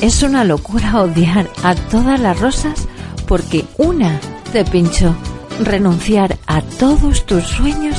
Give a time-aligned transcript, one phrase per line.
[0.00, 2.86] es una locura odiar a todas las rosas
[3.26, 4.20] porque una
[4.52, 5.14] te pinchó.
[5.60, 7.96] Renunciar a todos tus sueños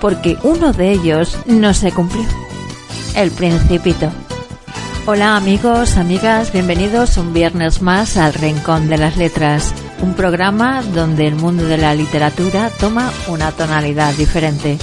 [0.00, 2.24] porque uno de ellos no se cumplió.
[3.14, 4.10] El principito.
[5.06, 9.72] Hola amigos, amigas, bienvenidos un viernes más al Rincón de las Letras,
[10.02, 14.78] un programa donde el mundo de la literatura toma una tonalidad diferente.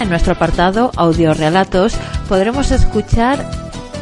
[0.00, 1.94] En nuestro apartado Audiorelatos
[2.28, 3.46] podremos escuchar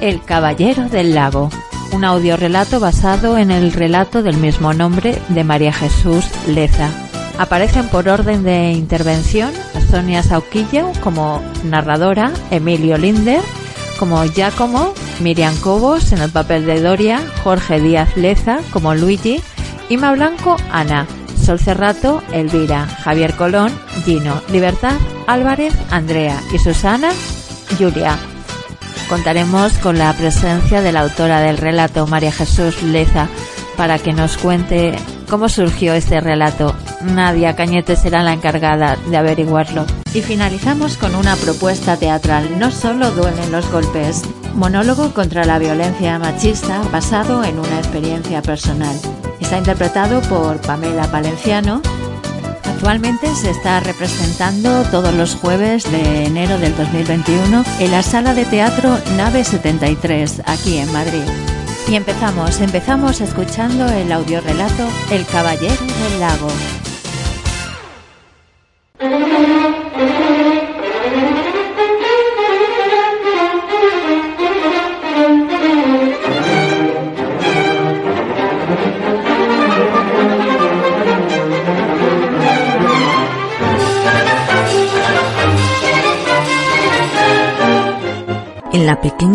[0.01, 1.51] El Caballero del Lago,
[1.93, 6.89] un audiorelato basado en el relato del mismo nombre de María Jesús Leza.
[7.39, 9.51] Aparecen por orden de intervención
[9.91, 13.41] Sonia Sauquillo como narradora, Emilio Linder
[13.99, 19.43] como Giacomo, Miriam Cobos en el papel de Doria, Jorge Díaz Leza como Luigi,
[19.89, 23.73] Ima Blanco, Ana, Sol Cerrato, Elvira, Javier Colón,
[24.05, 24.95] Gino, Libertad,
[25.27, 27.11] Álvarez, Andrea y Susana,
[27.79, 28.30] Julia.
[29.11, 33.27] Contaremos con la presencia de la autora del relato, María Jesús Leza,
[33.77, 34.97] para que nos cuente
[35.29, 36.77] cómo surgió este relato.
[37.03, 39.85] Nadia Cañete será la encargada de averiguarlo.
[40.15, 44.23] Y finalizamos con una propuesta teatral, No solo duelen los golpes,
[44.55, 48.95] monólogo contra la violencia machista basado en una experiencia personal.
[49.41, 51.83] Está interpretado por Pamela Palenciano.
[52.81, 58.47] Actualmente se está representando todos los jueves de enero del 2021 en la sala de
[58.47, 61.21] teatro Nave 73, aquí en Madrid.
[61.91, 66.49] Y empezamos, empezamos escuchando el audiorelato El Caballero del Lago.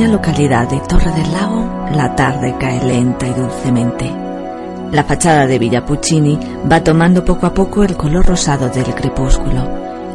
[0.06, 4.12] Pequeña localidad de Torre del Lago, la tarde cae lenta y dulcemente.
[4.92, 6.38] La fachada de Villa Puccini
[6.72, 9.68] va tomando poco a poco el color rosado del crepúsculo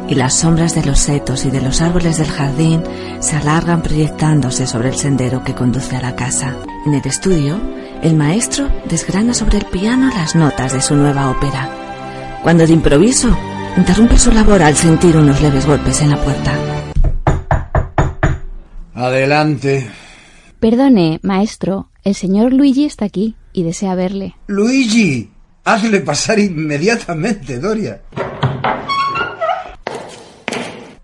[0.07, 2.83] y las sombras de los setos y de los árboles del jardín
[3.19, 6.55] se alargan proyectándose sobre el sendero que conduce a la casa.
[6.85, 7.59] En el estudio,
[8.01, 11.69] el maestro desgrana sobre el piano las notas de su nueva ópera,
[12.43, 13.37] cuando de improviso
[13.75, 16.70] interrumpe su labor al sentir unos leves golpes en la puerta.
[19.01, 19.89] Adelante.
[20.59, 24.35] Perdone, maestro, el señor Luigi está aquí y desea verle.
[24.45, 25.27] Luigi,
[25.63, 28.03] hazle pasar inmediatamente, Doria.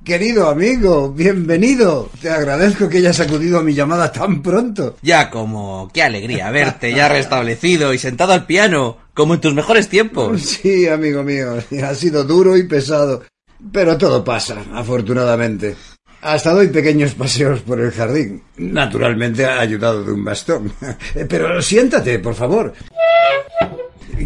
[0.05, 2.11] Querido amigo, bienvenido.
[2.21, 4.97] Te agradezco que hayas acudido a mi llamada tan pronto.
[5.01, 9.89] Ya como, qué alegría verte ya restablecido y sentado al piano, como en tus mejores
[9.89, 10.39] tiempos.
[10.43, 13.23] Sí, amigo mío, ha sido duro y pesado.
[13.71, 15.75] Pero todo pasa, afortunadamente.
[16.22, 18.44] Hasta doy pequeños paseos por el jardín.
[18.57, 20.73] Naturalmente ayudado de un bastón.
[21.29, 22.73] Pero siéntate, por favor.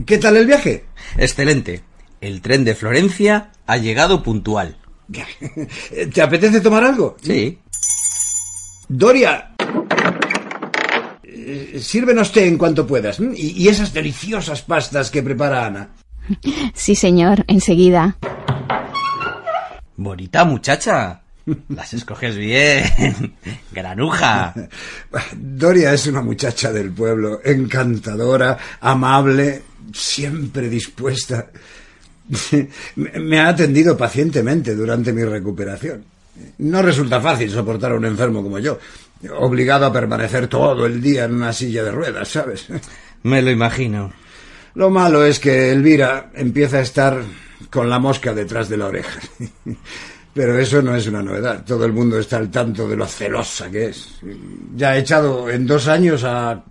[0.06, 0.86] ¿Qué tal el viaje?
[1.18, 1.82] Excelente.
[2.22, 4.78] El tren de Florencia ha llegado puntual.
[6.14, 7.18] ¿Te apetece tomar algo?
[7.22, 7.60] Sí.
[8.88, 9.52] Doria.
[11.80, 13.20] Sírvenos té en cuanto puedas.
[13.20, 15.90] Y, y esas deliciosas pastas que prepara Ana.
[16.74, 18.18] Sí, señor, enseguida.
[19.98, 21.21] Bonita muchacha.
[21.70, 23.36] Las escoges bien.
[23.72, 24.54] Granuja.
[25.36, 29.64] Doria es una muchacha del pueblo, encantadora, amable,
[29.94, 31.48] siempre dispuesta.
[32.96, 36.06] Me ha atendido pacientemente durante mi recuperación.
[36.60, 38.80] No resulta fácil soportar a un enfermo como yo,
[39.38, 42.68] obligado a permanecer todo el día en una silla de ruedas, ¿sabes?
[43.24, 44.14] Me lo imagino.
[44.76, 47.22] Lo malo es que Elvira empieza a estar
[47.70, 49.20] con la mosca detrás de la oreja.
[50.34, 51.64] Pero eso no es una novedad.
[51.66, 54.08] Todo el mundo está al tanto de lo celosa que es.
[54.76, 56.64] Ya ha echado en dos años a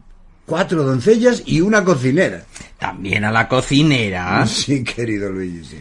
[0.47, 2.43] cuatro doncellas y una cocinera.
[2.78, 4.47] ¿También a la cocinera?
[4.47, 5.78] Sí, querido Luigi, sí.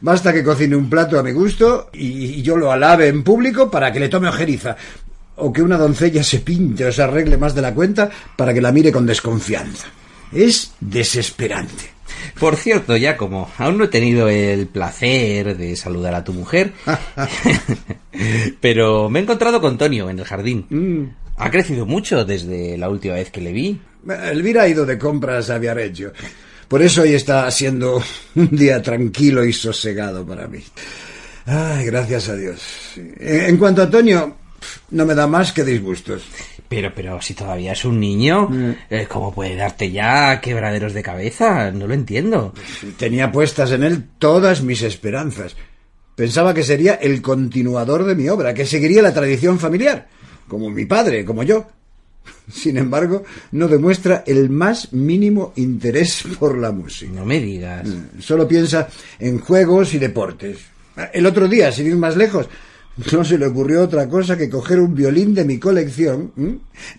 [0.00, 3.92] Basta que cocine un plato a mi gusto y yo lo alabe en público para
[3.92, 4.76] que le tome ojeriza.
[5.36, 8.60] O que una doncella se pinte o se arregle más de la cuenta para que
[8.60, 9.88] la mire con desconfianza.
[10.32, 11.95] Es desesperante.
[12.38, 16.72] Por cierto, ya como aún no he tenido el placer de saludar a tu mujer,
[18.60, 20.66] pero me he encontrado con Tonio en el jardín.
[20.68, 21.04] Mm.
[21.38, 23.80] Ha crecido mucho desde la última vez que le vi.
[24.08, 26.12] Elvira ha ido de compras a Viareggio.
[26.68, 28.02] Por eso hoy está siendo
[28.34, 30.62] un día tranquilo y sosegado para mí.
[31.44, 32.60] Ay, gracias a Dios.
[33.20, 34.36] En cuanto a Tonio,
[34.90, 36.22] no me da más que disgustos.
[36.68, 38.48] Pero, pero si todavía es un niño,
[38.90, 41.70] eh, ¿cómo puede darte ya quebraderos de cabeza?
[41.70, 42.52] No lo entiendo.
[42.98, 45.56] Tenía puestas en él todas mis esperanzas.
[46.16, 50.08] Pensaba que sería el continuador de mi obra, que seguiría la tradición familiar,
[50.48, 51.66] como mi padre, como yo.
[52.50, 57.12] Sin embargo, no demuestra el más mínimo interés por la música.
[57.12, 57.86] No me digas.
[58.18, 58.88] Solo piensa
[59.18, 60.58] en juegos y deportes.
[61.12, 62.48] El otro día, sin ir más lejos,
[63.12, 66.32] no se le ocurrió otra cosa que coger un violín de mi colección,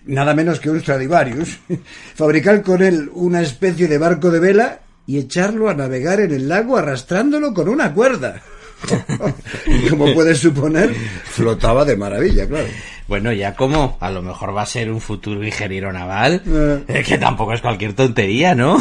[0.06, 1.58] nada menos que un Stradivarius,
[2.14, 6.48] fabricar con él una especie de barco de vela y echarlo a navegar en el
[6.48, 8.42] lago arrastrándolo con una cuerda.
[9.90, 12.68] como puedes suponer, flotaba de maravilla, claro.
[13.08, 16.42] Bueno, ya como a lo mejor va a ser un futuro ingeniero naval,
[16.86, 18.76] eh, que tampoco es cualquier tontería, ¿no?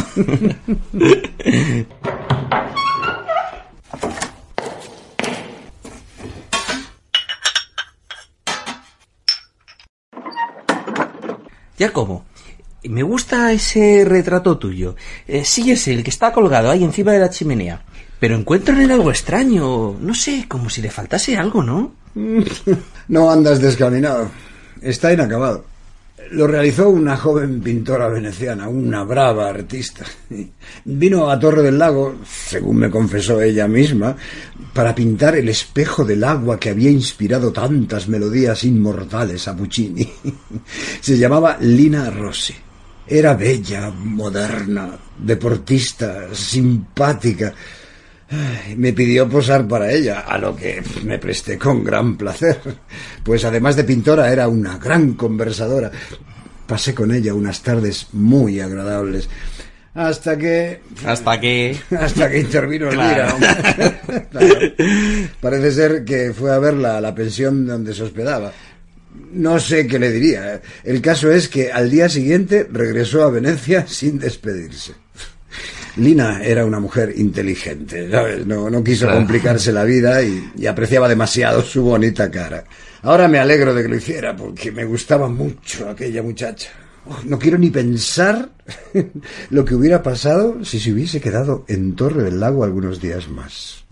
[11.78, 12.26] Ya como.
[12.84, 14.96] Me gusta ese retrato tuyo.
[15.28, 17.84] Eh, sí es el que está colgado ahí encima de la chimenea.
[18.20, 19.96] Pero encuentro en él algo extraño.
[20.00, 21.94] No sé, como si le faltase algo, ¿no?
[23.10, 24.30] No andas descaminado.
[24.82, 25.64] Está inacabado.
[26.32, 30.06] Lo realizó una joven pintora veneciana, una brava artista.
[30.86, 34.16] Vino a Torre del Lago, según me confesó ella misma,
[34.74, 40.08] para pintar el espejo del agua que había inspirado tantas melodías inmortales a Puccini.
[41.02, 42.56] Se llamaba Lina Rossi.
[43.06, 47.54] Era bella, moderna, deportista, simpática.
[48.76, 52.60] Me pidió posar para ella, a lo que me presté con gran placer,
[53.24, 55.92] pues además de pintora era una gran conversadora.
[56.68, 59.30] Pasé con ella unas tardes muy agradables,
[59.98, 60.80] hasta que...
[61.06, 61.76] Hasta que...
[62.00, 63.36] hasta que intervino Claro.
[63.36, 64.28] Elvira.
[64.32, 64.60] Claro.
[65.42, 68.52] Parece ser que fue a verla a la pensión donde se hospedaba.
[69.32, 70.62] No sé qué le diría.
[70.84, 74.94] El caso es que al día siguiente regresó a Venecia sin despedirse.
[75.98, 78.46] Lina era una mujer inteligente, ¿sabes?
[78.46, 82.64] No, no quiso complicarse la vida y, y apreciaba demasiado su bonita cara.
[83.04, 86.70] Ahora me alegro de que lo hiciera porque me gustaba mucho aquella muchacha.
[87.10, 88.50] Oh, no quiero ni pensar
[89.50, 93.86] lo que hubiera pasado si se hubiese quedado en Torre del Lago algunos días más.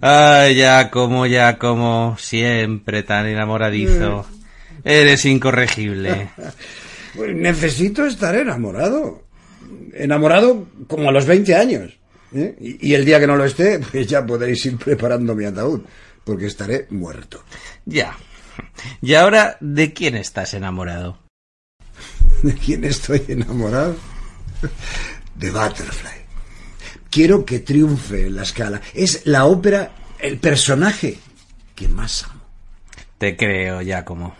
[0.00, 4.26] Ay, ya como, ya como, siempre tan enamoradizo.
[4.84, 6.30] Eres incorregible.
[7.16, 9.22] Pues necesito estar enamorado.
[9.92, 11.98] Enamorado como a los 20 años.
[12.34, 12.56] ¿eh?
[12.60, 15.82] Y, y el día que no lo esté, pues ya podréis ir preparando mi ataúd,
[16.24, 17.42] porque estaré muerto.
[17.84, 18.16] Ya.
[19.00, 21.18] Y ahora, ¿de quién estás enamorado?
[22.42, 23.96] ¿De quién estoy enamorado?
[25.36, 26.24] De Butterfly.
[27.10, 28.80] Quiero que triunfe en la escala.
[28.92, 31.18] Es la ópera, el personaje
[31.74, 32.42] que más amo.
[33.18, 34.34] Te creo, ya como.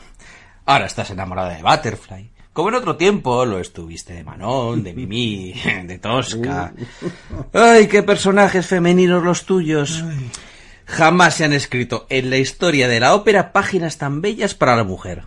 [0.66, 2.30] Ahora estás enamorado de Butterfly.
[2.54, 5.52] Como en otro tiempo lo estuviste de Manon, de Mimi,
[5.86, 6.72] de Tosca.
[7.52, 10.04] Ay, qué personajes femeninos los tuyos.
[10.86, 14.84] Jamás se han escrito en la historia de la ópera páginas tan bellas para la
[14.84, 15.24] mujer.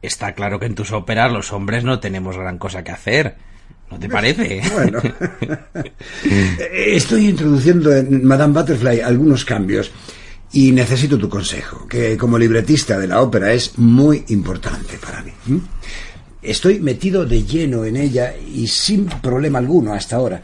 [0.00, 3.36] Está claro que en tus óperas los hombres no tenemos gran cosa que hacer.
[3.90, 4.62] ¿No te parece?
[4.72, 5.02] Bueno,
[6.72, 9.92] estoy introduciendo en Madame Butterfly algunos cambios
[10.50, 15.32] y necesito tu consejo, que como libretista de la ópera es muy importante para mí.
[16.42, 20.42] Estoy metido de lleno en ella y sin problema alguno hasta ahora.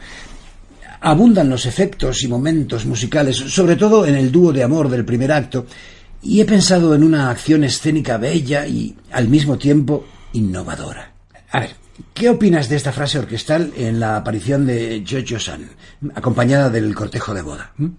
[1.01, 5.31] Abundan los efectos y momentos musicales, sobre todo en el dúo de amor del primer
[5.31, 5.65] acto,
[6.21, 11.13] y he pensado en una acción escénica bella y al mismo tiempo innovadora.
[11.51, 11.71] A ver,
[12.13, 15.69] ¿qué opinas de esta frase orquestal en la aparición de Jojo San,
[16.15, 17.71] acompañada del cortejo de boda?
[17.79, 17.91] ¿m?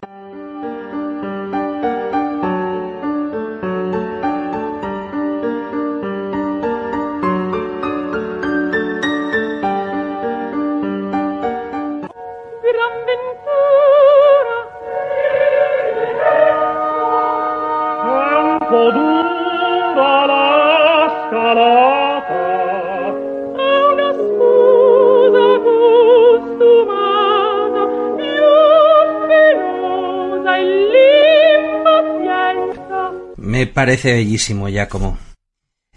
[33.81, 35.17] Parece bellísimo, Giacomo.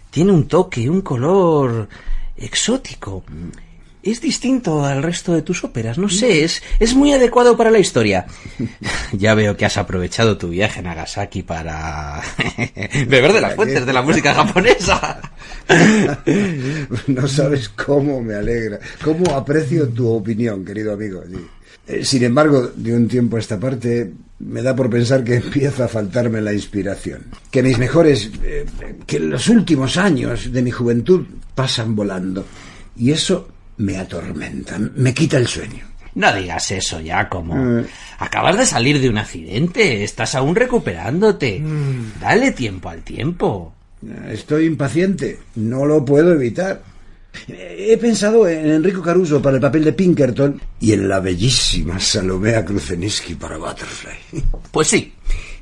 [0.08, 1.86] Tiene un toque, un color
[2.34, 3.22] exótico.
[4.02, 7.78] Es distinto al resto de tus óperas, no sé, es, es muy adecuado para la
[7.78, 8.24] historia.
[9.12, 12.22] Ya veo que has aprovechado tu viaje a Nagasaki para
[13.06, 15.20] beber de las fuentes de la música japonesa.
[17.06, 21.22] No sabes cómo me alegra, cómo aprecio tu opinión, querido amigo.
[21.28, 21.36] sí.
[21.86, 25.84] Eh, Sin embargo, de un tiempo a esta parte, me da por pensar que empieza
[25.84, 27.24] a faltarme la inspiración.
[27.50, 28.64] Que mis mejores, eh,
[29.06, 32.44] que los últimos años de mi juventud pasan volando.
[32.96, 35.84] Y eso me atormenta, me quita el sueño.
[36.14, 37.82] No digas eso, Giacomo.
[38.20, 41.60] Acabas de salir de un accidente, estás aún recuperándote.
[42.20, 43.73] Dale tiempo al tiempo.
[44.28, 46.82] Estoy impaciente, no lo puedo evitar.
[47.48, 52.64] He pensado en Enrico Caruso para el papel de Pinkerton y en la bellísima Salomea
[52.64, 54.14] Kruzeniski para Butterfly.
[54.70, 55.12] Pues sí,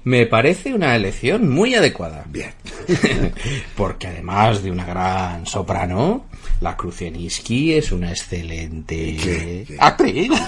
[0.04, 2.24] me parece una elección muy adecuada.
[2.28, 2.52] Bien.
[3.76, 6.26] Porque además de una gran soprano,
[6.60, 9.64] la Kruceniski es una excelente ¿Qué?
[9.68, 9.76] ¿Qué?
[9.78, 10.30] actriz.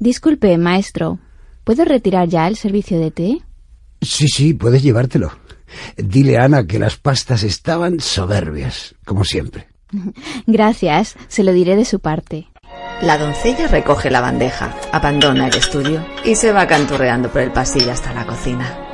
[0.00, 1.18] Disculpe, maestro.
[1.68, 3.42] ¿Puedo retirar ya el servicio de té?
[4.00, 5.32] Sí, sí, puedes llevártelo.
[5.98, 9.68] Dile a Ana que las pastas estaban soberbias, como siempre.
[10.46, 12.48] Gracias, se lo diré de su parte.
[13.02, 17.92] La doncella recoge la bandeja, abandona el estudio y se va canturreando por el pasillo
[17.92, 18.87] hasta la cocina.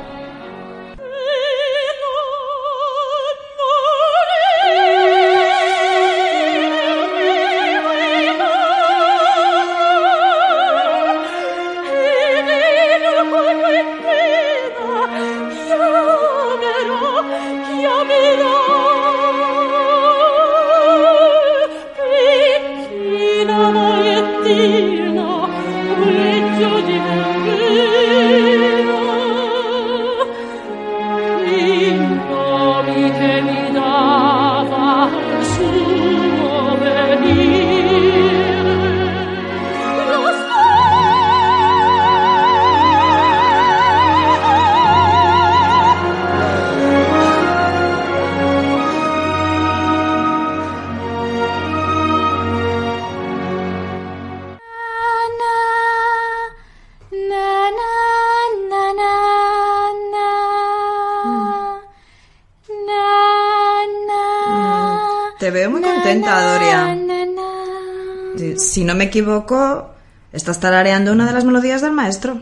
[66.13, 66.97] Contenta, Doria.
[68.37, 69.89] Si- Si no me equivoco,
[70.33, 72.39] estás tarareando una de las melodías del maestro.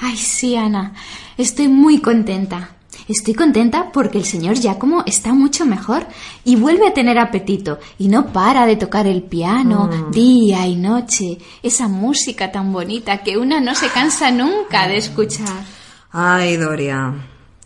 [0.00, 0.92] Ay, sí, Ana.
[1.38, 2.70] Estoy muy contenta.
[3.08, 6.06] Estoy contenta porque el señor Giacomo está mucho mejor
[6.42, 11.38] y vuelve a tener apetito y no para de tocar el piano día y noche.
[11.62, 15.64] Esa música tan bonita que una no se cansa nunca de escuchar.
[16.12, 17.12] Ay, Doria,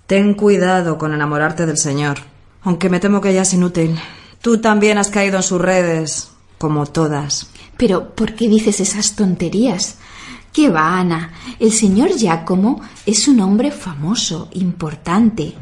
[0.07, 2.19] ten cuidado con enamorarte del señor.
[2.63, 3.97] Aunque me temo que ya es inútil.
[4.49, 7.51] Tú también has caído en sus redes, como todas.
[7.77, 9.99] Pero, ¿por qué dices esas tonterías?
[10.55, 11.35] ¿Qué va, Ana?
[11.61, 15.53] El señor Giacomo es un hombre famoso, importante.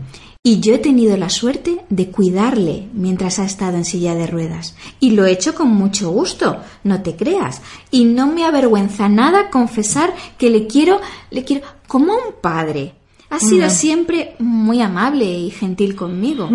[0.41, 4.77] Y yo he tenido la suerte de cuidarle mientras ha estado en silla de ruedas.
[5.01, 7.63] Y lo he hecho con mucho gusto, no te creas.
[7.91, 11.01] Y no me avergüenza nada confesar que le quiero,
[11.33, 12.95] le quiero como a un padre.
[13.31, 16.49] Ha sido siempre muy amable y gentil conmigo.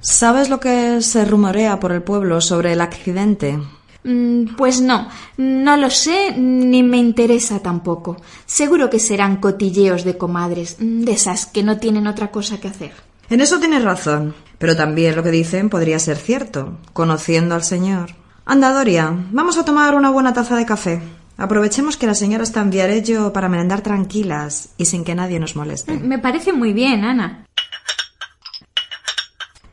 [0.00, 3.58] ¿Sabes lo que se rumorea por el pueblo sobre el accidente?
[4.04, 8.16] Mm, Pues no, no lo sé ni me interesa tampoco.
[8.46, 12.68] Seguro que serán cotilleos de comadres, mm, de esas que no tienen otra cosa que
[12.68, 12.92] hacer.
[13.28, 14.34] En eso tienes razón.
[14.58, 18.10] Pero también lo que dicen podría ser cierto, conociendo al señor.
[18.44, 21.00] Anda, Doria, vamos a tomar una buena taza de café.
[21.36, 25.54] Aprovechemos que la señora está en Viarello para merendar tranquilas y sin que nadie nos
[25.54, 25.92] moleste.
[25.96, 27.44] Me parece muy bien, Ana.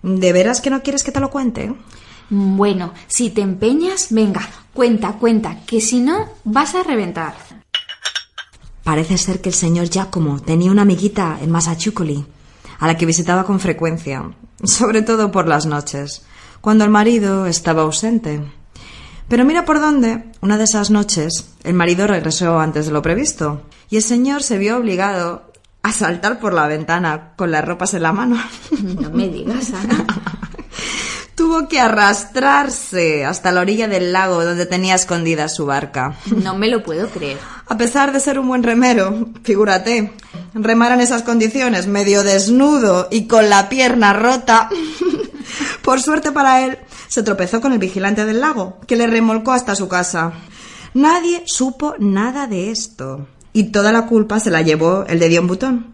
[0.06, 1.74] ¿De veras que no quieres que te lo cuente?
[2.30, 7.34] Bueno, si te empeñas, venga, cuenta, cuenta, que si no, vas a reventar.
[8.84, 12.24] Parece ser que el señor Giacomo tenía una amiguita en Massachusetts,
[12.78, 14.32] a la que visitaba con frecuencia,
[14.64, 16.22] sobre todo por las noches,
[16.62, 18.44] cuando el marido estaba ausente.
[19.28, 23.64] Pero mira por dónde, una de esas noches, el marido regresó antes de lo previsto,
[23.90, 25.52] y el señor se vio obligado
[25.86, 28.38] a saltar por la ventana con las ropas en la mano.
[28.82, 30.04] No me digas, Ana.
[31.36, 36.16] Tuvo que arrastrarse hasta la orilla del lago donde tenía escondida su barca.
[36.26, 37.38] No me lo puedo creer.
[37.68, 40.14] A pesar de ser un buen remero, figúrate,
[40.56, 44.70] remar en esas condiciones, medio desnudo y con la pierna rota.
[45.84, 49.76] Por suerte para él, se tropezó con el vigilante del lago, que le remolcó hasta
[49.76, 50.34] su casa.
[50.96, 53.28] Nadie supo nada de esto.
[53.56, 55.86] Y toda la culpa se la llevó el de Dion Butón,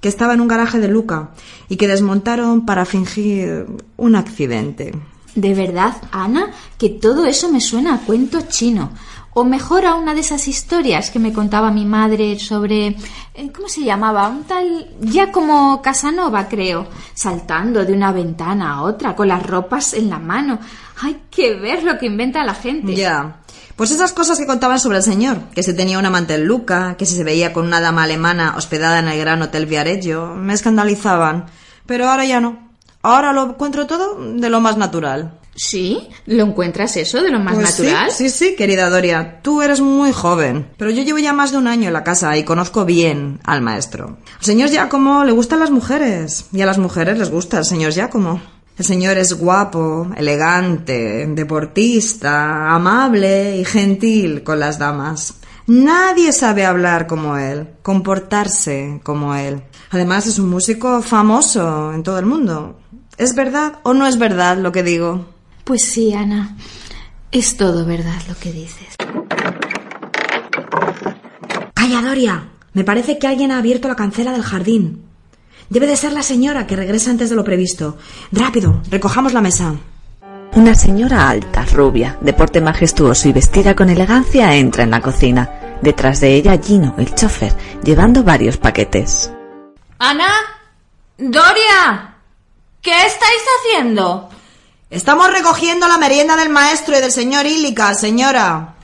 [0.00, 1.30] que estaba en un garaje de Luca
[1.68, 3.66] y que desmontaron para fingir
[3.96, 4.94] un accidente.
[5.34, 8.92] De verdad, Ana, que todo eso me suena a cuento chino.
[9.34, 12.88] O mejor a una de esas historias que me contaba mi madre sobre...
[13.34, 14.28] eh, ¿Cómo se llamaba?
[14.28, 14.88] Un tal...
[15.00, 16.86] ya como Casanova, creo.
[17.14, 20.58] Saltando de una ventana a otra, con las ropas en la mano.
[21.00, 22.94] Hay que ver lo que inventa la gente.
[22.94, 23.38] Ya.
[23.74, 26.96] Pues esas cosas que contaban sobre el señor, que se tenía un amante en Luca,
[26.98, 30.52] que si se veía con una dama alemana hospedada en el gran hotel Viareggio, me
[30.52, 31.46] escandalizaban.
[31.86, 32.70] Pero ahora ya no.
[33.02, 35.38] Ahora lo encuentro todo de lo más natural.
[35.54, 36.08] ¿Sí?
[36.26, 38.10] ¿Lo encuentras eso de lo más Pues sí, natural?
[38.10, 39.40] Sí, sí, querida Doria.
[39.42, 42.36] Tú eres muy joven, pero yo llevo ya más de un año en la casa
[42.36, 44.18] y conozco bien al maestro.
[44.38, 47.92] Al señor Giacomo le gustan las mujeres y a las mujeres les gusta el señor
[47.92, 48.40] Giacomo.
[48.78, 55.34] El señor es guapo, elegante, deportista, amable y gentil con las damas.
[55.66, 59.62] Nadie sabe hablar como él, comportarse como él.
[59.90, 62.78] Además es un músico famoso en todo el mundo.
[63.18, 65.26] ¿Es verdad o no es verdad lo que digo?
[65.64, 66.56] Pues sí, Ana.
[67.30, 68.96] Es todo verdad lo que dices.
[71.74, 72.48] Calla, Doria.
[72.74, 75.04] Me parece que alguien ha abierto la cancela del jardín.
[75.68, 77.96] Debe de ser la señora que regresa antes de lo previsto.
[78.30, 79.74] Rápido, recojamos la mesa.
[80.54, 85.78] Una señora alta, rubia, de porte majestuoso y vestida con elegancia entra en la cocina.
[85.80, 89.32] Detrás de ella Gino, el chofer, llevando varios paquetes.
[89.98, 90.28] Ana,
[91.16, 92.16] Doria,
[92.82, 94.28] ¿qué estáis haciendo?
[94.92, 98.74] Estamos recogiendo la merienda del maestro y del señor Ílica, señora.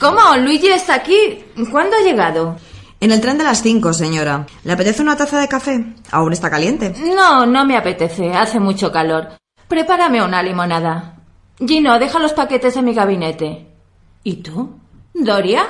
[0.00, 0.36] ¿Cómo?
[0.38, 1.44] Luigi está aquí.
[1.70, 2.56] ¿Cuándo ha llegado?
[2.98, 4.44] En el tren de las cinco, señora.
[4.64, 5.84] ¿Le apetece una taza de café?
[6.10, 6.94] Aún está caliente.
[7.14, 8.32] No, no me apetece.
[8.32, 9.28] Hace mucho calor.
[9.68, 11.18] Prepárame una limonada.
[11.64, 13.68] Gino, deja los paquetes en mi gabinete.
[14.24, 14.80] ¿Y tú?
[15.14, 15.64] Doria,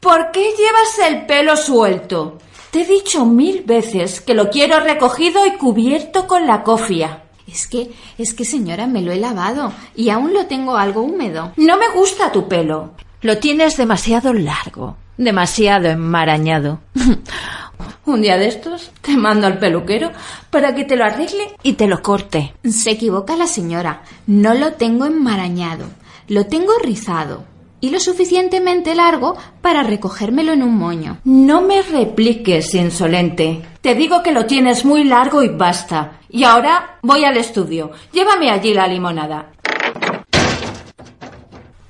[0.00, 2.38] ¿por qué llevas el pelo suelto?
[2.70, 7.24] Te he dicho mil veces que lo quiero recogido y cubierto con la cofia.
[7.48, 11.52] Es que, es que señora, me lo he lavado y aún lo tengo algo húmedo.
[11.56, 12.92] No me gusta tu pelo.
[13.22, 16.78] Lo tienes demasiado largo, demasiado enmarañado.
[18.06, 20.12] Un día de estos te mando al peluquero
[20.50, 22.54] para que te lo arregle y te lo corte.
[22.62, 24.02] Se equivoca la señora.
[24.26, 25.86] No lo tengo enmarañado.
[26.28, 27.44] Lo tengo rizado.
[27.80, 31.18] Y lo suficientemente largo para recogérmelo en un moño.
[31.24, 33.62] No me repliques, insolente.
[33.80, 36.20] Te digo que lo tienes muy largo y basta.
[36.28, 37.90] Y ahora voy al estudio.
[38.12, 39.52] Llévame allí la limonada.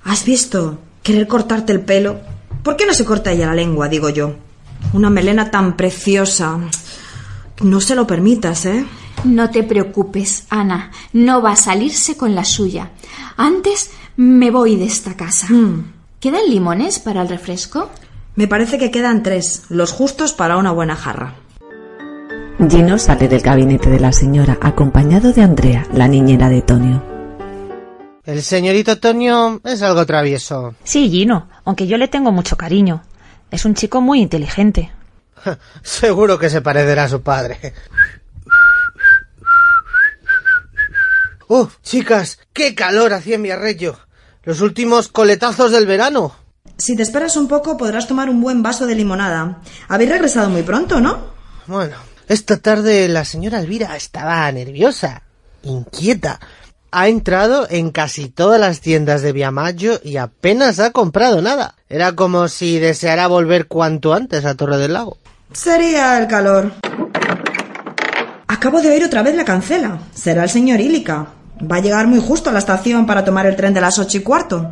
[0.05, 0.79] ¿Has visto?
[1.03, 2.21] Querer cortarte el pelo.
[2.63, 4.35] ¿Por qué no se corta ella la lengua, digo yo?
[4.93, 6.59] Una melena tan preciosa.
[7.63, 8.87] No se lo permitas, ¿eh?
[9.25, 10.91] No te preocupes, Ana.
[11.13, 12.91] No va a salirse con la suya.
[13.37, 15.47] Antes me voy de esta casa.
[15.49, 15.95] Mm.
[16.21, 17.91] ¿Quedan limones para el refresco?
[18.35, 21.37] Me parece que quedan tres, los justos para una buena jarra.
[22.69, 27.03] Gino sale del gabinete de la señora acompañado de Andrea, la niñera de Tonio.
[28.27, 30.75] El señorito Tonio es algo travieso.
[30.85, 33.03] Sí, Gino, aunque yo le tengo mucho cariño.
[33.51, 34.93] Es un chico muy inteligente.
[35.83, 37.73] Seguro que se parecerá a su padre.
[41.49, 42.39] ¡Uf, chicas!
[42.53, 43.99] ¡Qué calor hacía en mi arreglo!
[44.51, 46.35] Los últimos coletazos del verano.
[46.77, 49.61] Si te esperas un poco, podrás tomar un buen vaso de limonada.
[49.87, 51.21] Habéis regresado muy pronto, ¿no?
[51.69, 51.95] Bueno,
[52.27, 55.23] esta tarde la señora Elvira estaba nerviosa,
[55.63, 56.41] inquieta.
[56.91, 61.77] Ha entrado en casi todas las tiendas de Viamaggio y apenas ha comprado nada.
[61.89, 65.17] Era como si deseara volver cuanto antes a Torre del Lago.
[65.53, 66.73] Sería el calor.
[68.49, 70.01] Acabo de oír otra vez la cancela.
[70.13, 71.35] Será el señor Ílica.
[71.61, 74.19] Va a llegar muy justo a la estación para tomar el tren de las ocho
[74.19, 74.67] y cuarto.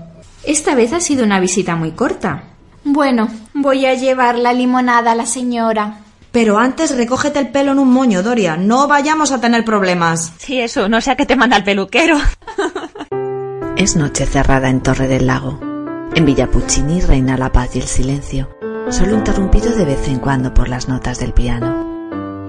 [0.45, 2.45] Esta vez ha sido una visita muy corta.
[2.85, 5.99] Bueno, voy a llevar la limonada a la señora.
[6.33, 8.57] Pero antes recógete el pelo en un moño, Doria.
[8.57, 10.33] No vayamos a tener problemas.
[10.39, 12.19] Sí, eso, no sea que te manda el peluquero.
[13.77, 15.61] Es noche cerrada en Torre del Lago.
[16.17, 18.51] En Villa Puccini reina la paz y el silencio,
[18.91, 21.88] solo interrumpido de vez en cuando por las notas del piano.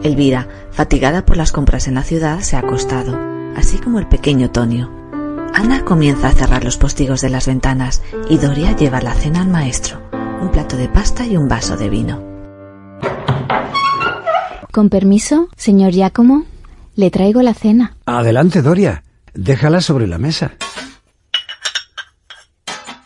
[0.04, 3.20] Elvira, fatigada por las compras en la ciudad, se ha acostado,
[3.56, 4.90] así como el pequeño Tonio.
[5.54, 9.50] Ana comienza a cerrar los postigos de las ventanas y Doria lleva la cena al
[9.50, 10.02] maestro,
[10.42, 12.24] un plato de pasta y un vaso de vino.
[14.72, 16.46] Con permiso, señor Giacomo,
[16.96, 17.98] le traigo la cena.
[18.06, 19.04] Adelante, Doria.
[19.34, 20.54] Déjala sobre la mesa.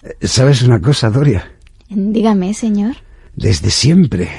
[0.03, 1.53] Eh, ¿Sabes una cosa, Doria?
[1.89, 2.95] Dígame, señor.
[3.35, 4.29] Desde siempre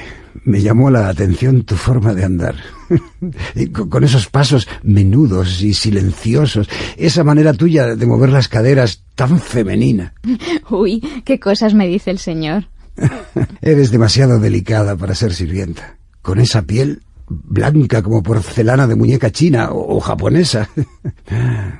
[0.43, 2.55] me llamó la atención tu forma de andar.
[3.89, 10.13] Con esos pasos menudos y silenciosos, esa manera tuya de mover las caderas tan femenina.
[10.69, 12.67] Uy, qué cosas me dice el señor.
[13.61, 15.97] Eres demasiado delicada para ser sirvienta.
[16.21, 20.69] Con esa piel blanca como porcelana de muñeca china o, o japonesa.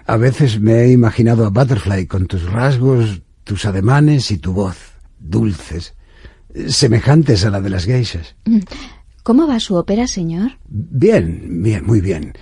[0.05, 4.77] A veces me he imaginado a Butterfly con tus rasgos, tus ademanes y tu voz,
[5.19, 5.94] dulces,
[6.67, 8.35] semejantes a la de las geishas.
[9.23, 10.59] ¿Cómo va su ópera, señor?
[10.67, 12.33] Bien, bien, muy bien.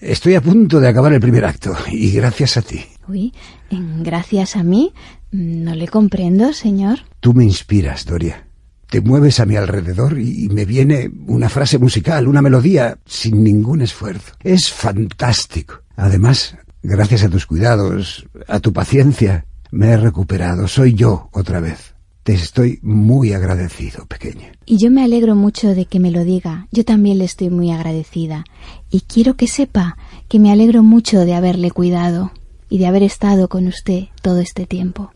[0.00, 2.84] Estoy a punto de acabar el primer acto y gracias a ti.
[3.06, 3.32] Uy,
[3.70, 4.92] gracias a mí.
[5.30, 7.00] No le comprendo, señor.
[7.20, 8.48] Tú me inspiras, Doria.
[8.88, 13.82] Te mueves a mi alrededor y me viene una frase musical, una melodía, sin ningún
[13.82, 14.34] esfuerzo.
[14.42, 15.82] Es fantástico.
[15.96, 20.68] Además, gracias a tus cuidados, a tu paciencia, me he recuperado.
[20.68, 21.93] Soy yo otra vez.
[22.24, 24.52] Te estoy muy agradecido, pequeña.
[24.64, 26.68] Y yo me alegro mucho de que me lo diga.
[26.72, 28.46] Yo también le estoy muy agradecida.
[28.90, 32.32] Y quiero que sepa que me alegro mucho de haberle cuidado
[32.70, 35.12] y de haber estado con usted todo este tiempo.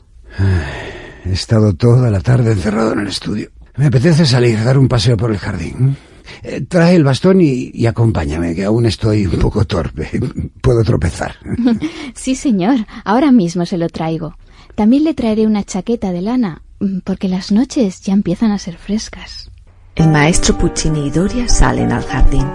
[1.25, 3.51] He estado toda la tarde encerrado en el estudio.
[3.77, 5.97] Me apetece salir, dar un paseo por el jardín.
[6.43, 10.11] Eh, trae el bastón y, y acompáñame, que aún estoy un poco torpe.
[10.61, 11.37] Puedo tropezar.
[12.15, 12.77] Sí, señor.
[13.05, 14.35] Ahora mismo se lo traigo.
[14.79, 18.77] También le traeré una chaqueta de lana, mm, porque las noches ya empiezan a ser
[18.77, 19.51] frescas.
[19.97, 22.47] El maestro Puccini y Doria salen al jardín.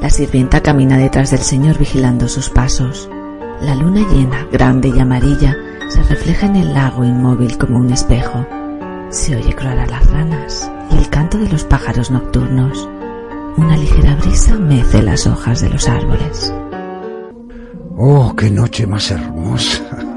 [0.00, 3.10] La sirvienta camina detrás del señor vigilando sus pasos.
[3.60, 5.54] La luna llena, grande y amarilla,
[5.90, 8.46] se refleja en el lago inmóvil como un espejo.
[9.10, 12.88] Se oye croar a las ranas y el canto de los pájaros nocturnos.
[13.58, 16.54] Una ligera brisa mece las hojas de los árboles.
[17.98, 20.09] Oh, qué noche más hermosa.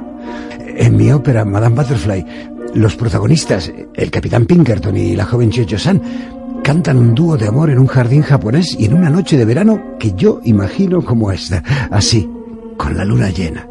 [0.75, 2.25] En mi ópera Madame Butterfly,
[2.73, 6.01] los protagonistas, el capitán Pinkerton y la joven Chocho-san,
[6.63, 9.97] cantan un dúo de amor en un jardín japonés y en una noche de verano
[9.99, 12.29] que yo imagino como esta, así,
[12.77, 13.67] con la luna llena.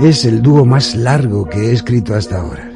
[0.00, 2.70] Es el dúo más largo que he escrito hasta ahora.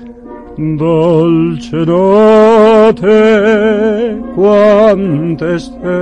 [0.57, 3.09] Dolce notte,
[4.35, 5.93] quante stelle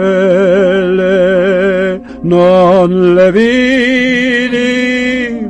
[2.23, 5.50] non le vidi.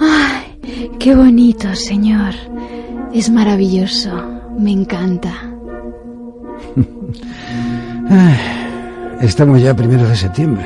[0.00, 0.90] ¡Ay!
[0.98, 2.34] ¡Qué bonito, señor!
[3.12, 4.10] Es maravilloso.
[4.58, 5.32] Me encanta.
[9.20, 10.64] Estamos ya primero de septiembre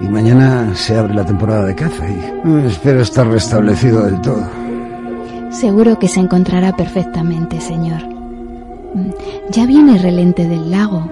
[0.00, 4.46] y mañana se abre la temporada de caza y eh, espero estar restablecido del todo.
[5.50, 8.02] Seguro que se encontrará perfectamente, señor.
[8.94, 9.10] Mm,
[9.50, 11.08] Ya viene el relente del lago.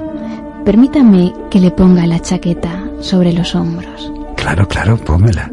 [0.64, 4.12] Permítame que le ponga la chaqueta sobre los hombros.
[4.36, 5.52] Claro, claro, pómela.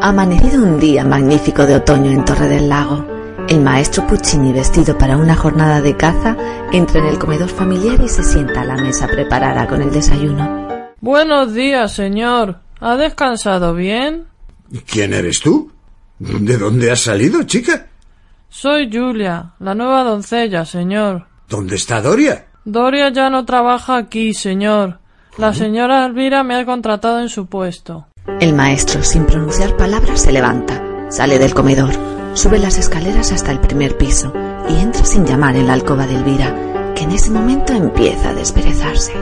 [0.00, 3.06] Amanecido un día magnífico de otoño en Torre del Lago.
[3.48, 6.36] El maestro Puccini, vestido para una jornada de caza,
[6.72, 10.68] entra en el comedor familiar y se sienta a la mesa preparada con el desayuno.
[11.00, 12.60] Buenos días, señor.
[12.80, 14.24] ¿Ha descansado bien?
[14.86, 15.70] ¿Quién eres tú?
[16.18, 17.86] ¿De dónde has salido, chica?
[18.48, 21.26] Soy Julia, la nueva doncella, señor.
[21.48, 22.46] ¿Dónde está Doria?
[22.64, 24.98] Doria ya no trabaja aquí, señor.
[25.36, 28.06] La señora Elvira me ha contratado en su puesto.
[28.40, 31.92] El maestro, sin pronunciar palabras, se levanta, sale del comedor,
[32.32, 34.32] sube las escaleras hasta el primer piso
[34.68, 38.34] y entra sin llamar en la alcoba de Elvira, que en ese momento empieza a
[38.34, 39.12] desperezarse.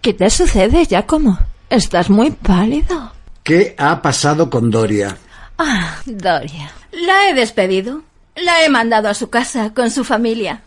[0.00, 1.36] ¿Qué te sucede, Giacomo?
[1.68, 3.10] Estás muy pálido.
[3.42, 5.16] ¿Qué ha pasado con Doria?
[5.58, 6.70] Ah, Doria.
[6.92, 8.02] La he despedido.
[8.36, 10.62] La he mandado a su casa con su familia.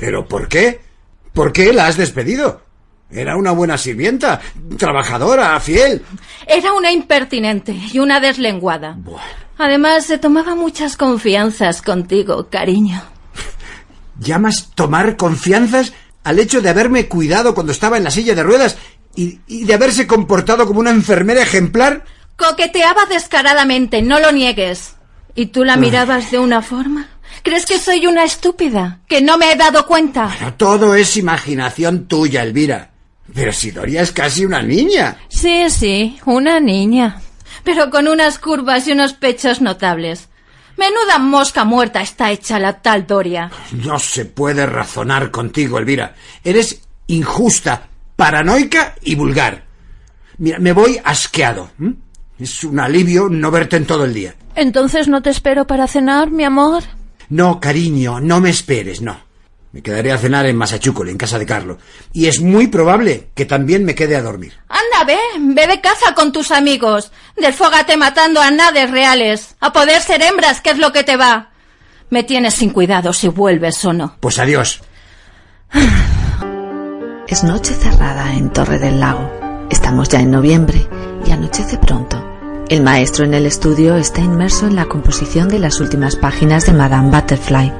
[0.00, 0.80] ¿Pero por qué?
[1.32, 2.62] ¿Por qué la has despedido?
[3.10, 4.40] Era una buena sirvienta,
[4.78, 6.02] trabajadora, fiel.
[6.46, 8.96] Era una impertinente y una deslenguada.
[9.58, 13.02] Además, se tomaba muchas confianzas contigo, cariño.
[14.20, 18.78] ¿Llamas tomar confianzas al hecho de haberme cuidado cuando estaba en la silla de ruedas
[19.14, 22.04] y, y de haberse comportado como una enfermera ejemplar?
[22.36, 24.94] Coqueteaba descaradamente, no lo niegues.
[25.34, 27.08] ¿Y tú la mirabas de una forma?
[27.42, 29.00] ¿Crees que soy una estúpida?
[29.06, 30.34] ¿Que no me he dado cuenta?
[30.38, 32.90] Pero todo es imaginación tuya, Elvira.
[33.32, 35.16] Pero si Doria es casi una niña.
[35.28, 37.20] Sí, sí, una niña.
[37.64, 40.28] Pero con unas curvas y unos pechos notables.
[40.76, 43.50] Menuda mosca muerta está hecha la tal Doria.
[43.72, 46.14] No se puede razonar contigo, Elvira.
[46.42, 49.64] Eres injusta, paranoica y vulgar.
[50.38, 51.70] Mira, me voy asqueado.
[52.38, 54.34] Es un alivio no verte en todo el día.
[54.54, 56.82] Entonces no te espero para cenar, mi amor.
[57.30, 59.18] No, cariño, no me esperes, no.
[59.72, 61.78] Me quedaré a cenar en Masachúcoli, en casa de Carlo.
[62.12, 64.58] Y es muy probable que también me quede a dormir.
[64.68, 67.12] Anda, ve, ve de caza con tus amigos.
[67.36, 69.54] Desfógate matando a nades reales.
[69.60, 71.50] A poder ser hembras, ¿qué es lo que te va?
[72.10, 74.16] Me tienes sin cuidado si vuelves o no.
[74.18, 74.82] Pues adiós.
[77.28, 79.30] Es noche cerrada en Torre del Lago.
[79.70, 80.84] Estamos ya en noviembre
[81.24, 82.29] y anochece pronto.
[82.70, 86.72] El maestro en el estudio está inmerso en la composición de las últimas páginas de
[86.72, 87.72] Madame Butterfly.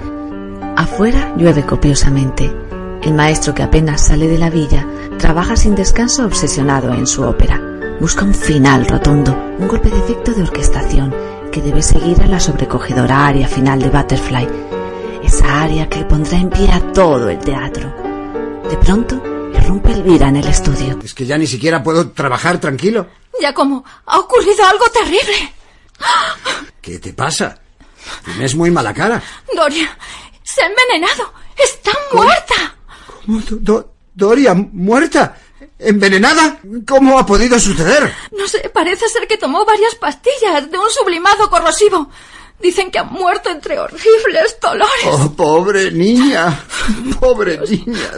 [0.77, 2.53] Afuera llueve copiosamente.
[3.01, 4.85] El maestro que apenas sale de la villa
[5.17, 7.63] trabaja sin descanso obsesionado en su ópera.
[8.01, 11.15] Busca un final rotundo, un golpe de efecto de orquestación
[11.53, 14.49] que debe seguir a la sobrecogedora aria final de Butterfly.
[15.23, 17.95] Esa aria que pondrá en pie a todo el teatro.
[18.69, 19.23] De pronto,
[19.55, 20.99] irrumpe Elvira en el estudio.
[21.05, 23.07] Es que ya ni siquiera puedo trabajar tranquilo.
[23.41, 25.55] Ya como ha ocurrido algo terrible.
[26.81, 27.59] ¿Qué te pasa?
[28.25, 29.23] Tienes muy mala cara.
[29.55, 29.97] Doria,
[30.43, 31.33] Se ha envenenado.
[31.57, 32.75] Está muerta.
[33.27, 33.41] ¿Cómo?
[33.41, 35.37] Do- Do- ¿Doria muerta?
[35.79, 36.59] ¿Envenenada?
[36.87, 38.13] ¿Cómo ha podido suceder?
[38.33, 42.11] No sé, parece ser que tomó varias pastillas de un sublimado corrosivo.
[42.61, 45.07] Dicen que ha muerto entre horribles dolores.
[45.07, 46.63] Oh, pobre niña.
[47.19, 48.11] Pobre niña.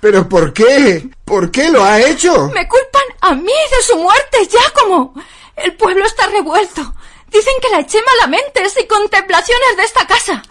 [0.00, 1.08] ¿Pero por qué?
[1.24, 2.48] ¿Por qué lo ha hecho?
[2.48, 5.14] Me culpan a mí de su muerte, Giacomo.
[5.56, 6.94] El pueblo está revuelto.
[7.28, 10.42] Dicen que la eché malamente sin contemplaciones de esta casa.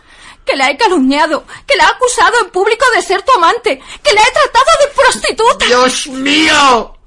[0.43, 4.13] Que la he calumniado, que la he acusado en público de ser tu amante, que
[4.13, 5.65] la he tratado de prostituta.
[5.67, 6.97] ¡Dios mío!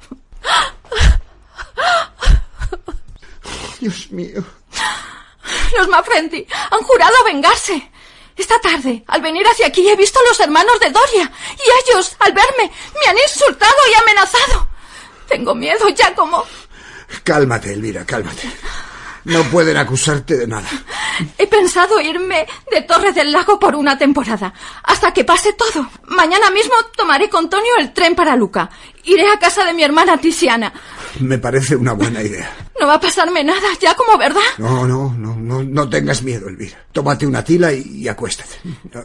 [3.80, 4.44] Dios mío.
[5.76, 7.90] Los Mafrendi han jurado vengarse.
[8.36, 12.16] Esta tarde, al venir hacia aquí, he visto a los hermanos de Doria, y ellos,
[12.18, 14.68] al verme, me han insultado y amenazado.
[15.28, 16.44] Tengo miedo, Giacomo.
[17.22, 18.50] Cálmate, Elvira, cálmate.
[19.24, 20.68] No pueden acusarte de nada.
[21.38, 25.88] He pensado irme de Torre del Lago por una temporada, hasta que pase todo.
[26.08, 28.68] Mañana mismo tomaré con Tonio el tren para Luca.
[29.04, 30.72] Iré a casa de mi hermana Tisiana.
[31.20, 32.50] Me parece una buena idea.
[32.80, 34.40] No va a pasarme nada, ya como verdad.
[34.58, 36.76] No, no, no, no, no tengas miedo, Elvira.
[36.92, 38.56] Tómate una tila y, y acuéstate.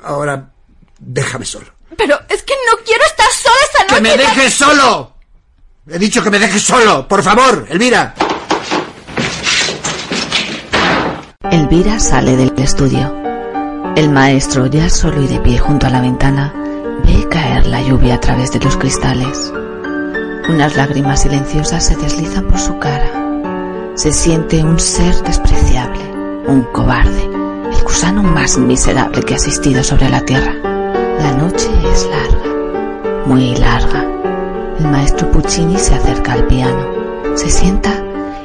[0.03, 0.51] Ahora,
[0.99, 1.67] déjame solo.
[1.95, 3.95] Pero es que no quiero estar sola esta noche.
[3.95, 5.15] ¡Que me dejes solo!
[5.88, 8.13] He dicho que me dejes solo, por favor, Elvira.
[11.41, 13.15] Elvira sale del estudio.
[13.95, 16.54] El maestro, ya solo y de pie junto a la ventana,
[17.06, 19.54] ve caer la lluvia a través de los cristales.
[20.49, 23.10] Unas lágrimas silenciosas se deslizan por su cara.
[23.95, 26.12] Se siente un ser despreciable,
[26.45, 30.54] un cobarde, el gusano más miserable que ha existido sobre la tierra.
[31.19, 34.06] La noche es larga, muy larga.
[34.78, 36.86] El maestro Puccini se acerca al piano,
[37.36, 37.99] se sienta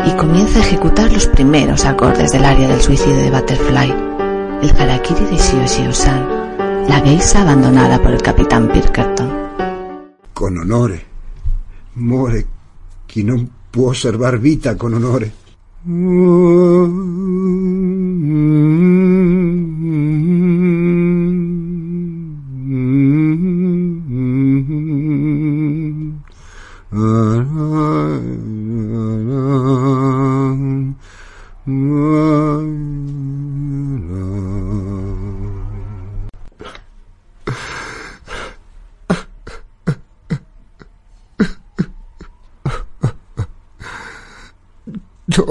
[0.07, 3.91] y comienza a ejecutar los primeros acordes del área del suicidio de Butterfly,
[4.63, 9.31] el harakiri de Shio Shio-san, la geisha abandonada por el capitán Pirkerton.
[10.33, 11.05] Con onore.
[11.95, 12.47] More.
[13.07, 15.33] Chi non può osservar vita con onore.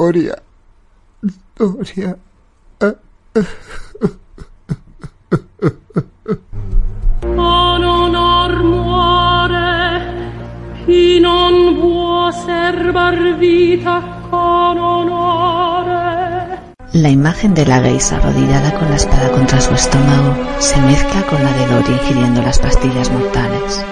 [0.04, 0.36] Doria.
[1.56, 2.18] Doria.
[7.22, 10.34] Con honor muore
[10.84, 16.74] chi non può servar vita con onore.
[16.92, 21.42] La imagen de la geisha arrodillada con la espada contra su estómago se mezcla con
[21.42, 23.86] la de Dory ingiriendo las pastillas mortales.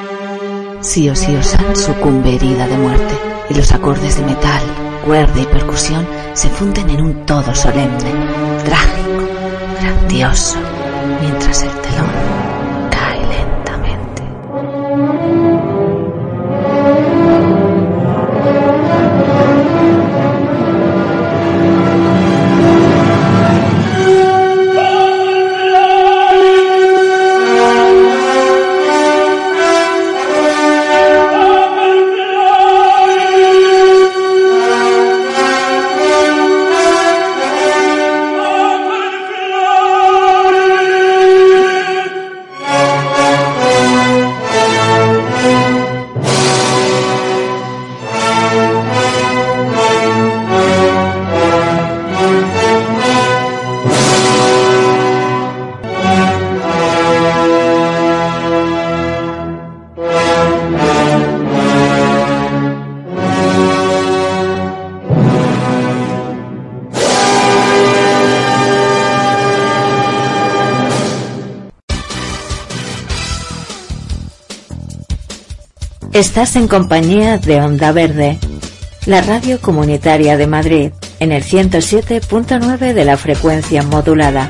[0.82, 3.16] Sio Sio San sucumbe herida de muerte
[3.50, 8.12] y los acordes de metal, cuerda y percusión se funden en un todo solemne,
[8.64, 9.28] trágico,
[9.80, 10.58] grandioso,
[11.22, 12.21] mientras el telón
[76.14, 78.38] Estás en compañía de Onda Verde,
[79.06, 84.50] la radio comunitaria de Madrid, en el 107.9 de la frecuencia modulada.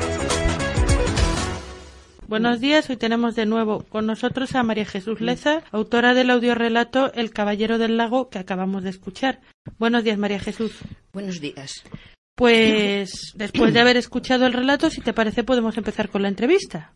[2.28, 7.14] Buenos días, hoy tenemos de nuevo con nosotros a María Jesús Leza, autora del audiorelato
[7.14, 9.40] El Caballero del Lago que acabamos de escuchar.
[9.78, 10.72] Buenos días, María Jesús.
[11.14, 11.84] Buenos días.
[12.36, 16.96] Pues después de haber escuchado el relato, si te parece, podemos empezar con la entrevista.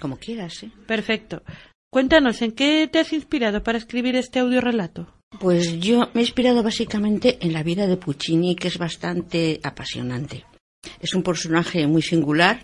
[0.00, 0.70] Como quieras, ¿eh?
[0.86, 1.42] Perfecto.
[1.90, 5.08] Cuéntanos, ¿en qué te has inspirado para escribir este audiorelato?
[5.40, 10.44] Pues yo me he inspirado básicamente en la vida de Puccini, que es bastante apasionante.
[11.00, 12.62] Es un personaje muy singular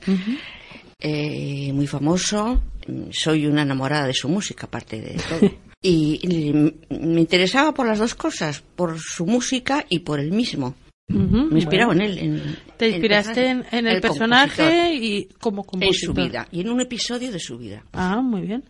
[0.99, 2.63] eh, muy famoso.
[3.11, 5.51] Soy una enamorada de su música, aparte de todo.
[5.83, 6.53] Y,
[6.89, 10.75] me interesaba por las dos cosas, por su música y por él mismo.
[11.07, 12.11] Me inspiraba bueno.
[12.11, 12.19] en él.
[12.19, 16.17] En, Te inspiraste en, en el, personaje y como en compositor.
[16.17, 17.85] su vida y en un episodio de su vida.
[17.93, 18.65] Ah, muy bien.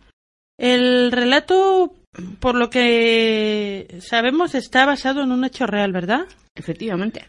[0.57, 1.93] El relato,
[2.39, 6.25] por lo que sabemos, está basado en un hecho real, ¿verdad?
[6.55, 7.25] Efectivamente.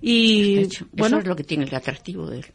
[0.00, 2.46] Y hecho, bueno, eso es lo que tiene el atractivo de él.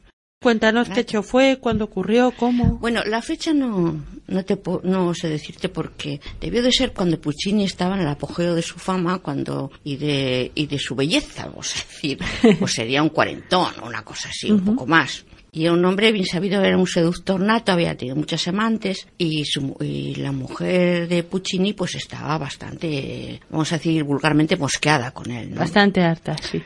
[0.41, 2.77] cuéntanos qué hecho fue, cuándo ocurrió, cómo.
[2.77, 7.65] Bueno, la fecha no, no, te, no sé decirte porque debió de ser cuando Puccini
[7.65, 11.75] estaba en el apogeo de su fama cuando y de, y de su belleza, vamos
[11.75, 12.19] a decir.
[12.59, 15.25] Pues sería un cuarentón o una cosa así, un poco más.
[15.53, 19.43] Y era un hombre bien sabido, era un seductor nato, había tenido muchas amantes y,
[19.43, 25.29] su, y la mujer de Puccini pues estaba bastante, vamos a decir vulgarmente, mosqueada con
[25.29, 25.51] él.
[25.51, 25.59] ¿no?
[25.59, 26.61] Bastante harta, sí.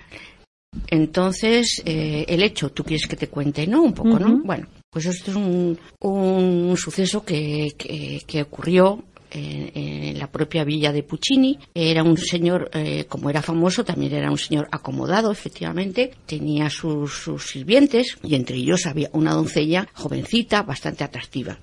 [0.88, 3.82] Entonces, eh, el hecho, tú quieres que te cuente, ¿no?
[3.82, 4.42] Un poco, ¿no?
[4.44, 10.64] Bueno, pues esto es un, un suceso que, que, que ocurrió en, en la propia
[10.64, 11.60] villa de Puccini.
[11.74, 16.12] Era un señor, eh, como era famoso, también era un señor acomodado, efectivamente.
[16.26, 21.60] Tenía sus, sus sirvientes y entre ellos había una doncella jovencita, bastante atractiva.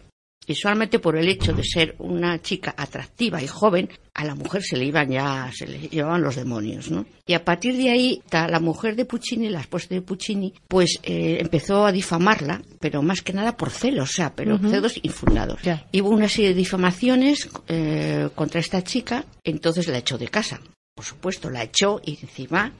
[0.47, 4.63] Y solamente por el hecho de ser una chica atractiva y joven, a la mujer
[4.63, 7.07] se le iban ya, se le llevaban los demonios, ¿no?
[7.27, 11.39] Y a partir de ahí, la mujer de Puccini, la esposa de Puccini, pues eh,
[11.41, 15.61] empezó a difamarla, pero más que nada por celos, o sea, pero celos infundados.
[15.93, 20.61] Y hubo una serie de difamaciones eh, contra esta chica, entonces la echó de casa.
[20.95, 22.73] Por supuesto, la echó y encima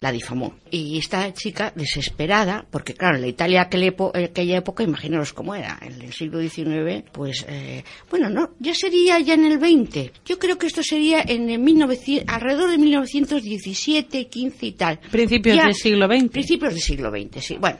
[0.00, 0.54] la difamó.
[0.70, 5.54] Y esta chica, desesperada, porque claro, en la Italia aquel epo- aquella época, imaginaros cómo
[5.54, 10.12] era, en el siglo XIX, pues, eh, bueno, no, ya sería ya en el 20.
[10.26, 14.98] Yo creo que esto sería en el 1900, alrededor de 1917, 15 y tal.
[15.10, 16.28] Principios Ya- del siglo XX.
[16.30, 17.56] Principios del siglo XX, sí.
[17.58, 17.78] Bueno,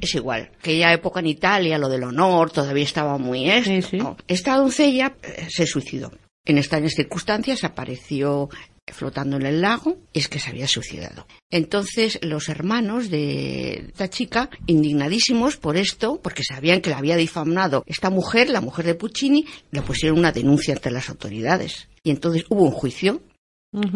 [0.00, 0.50] es igual.
[0.58, 3.48] Aquella época en Italia, lo del honor, todavía estaba muy.
[4.26, 6.10] Esta doncella eh, se suicidó.
[6.44, 8.48] En extrañas circunstancias apareció
[8.92, 11.26] flotando en el lago es que se había suicidado.
[11.50, 17.84] Entonces los hermanos de esta chica, indignadísimos por esto, porque sabían que la había difamado
[17.86, 21.88] esta mujer, la mujer de Puccini, le pusieron una denuncia ante las autoridades.
[22.02, 23.22] Y entonces hubo un juicio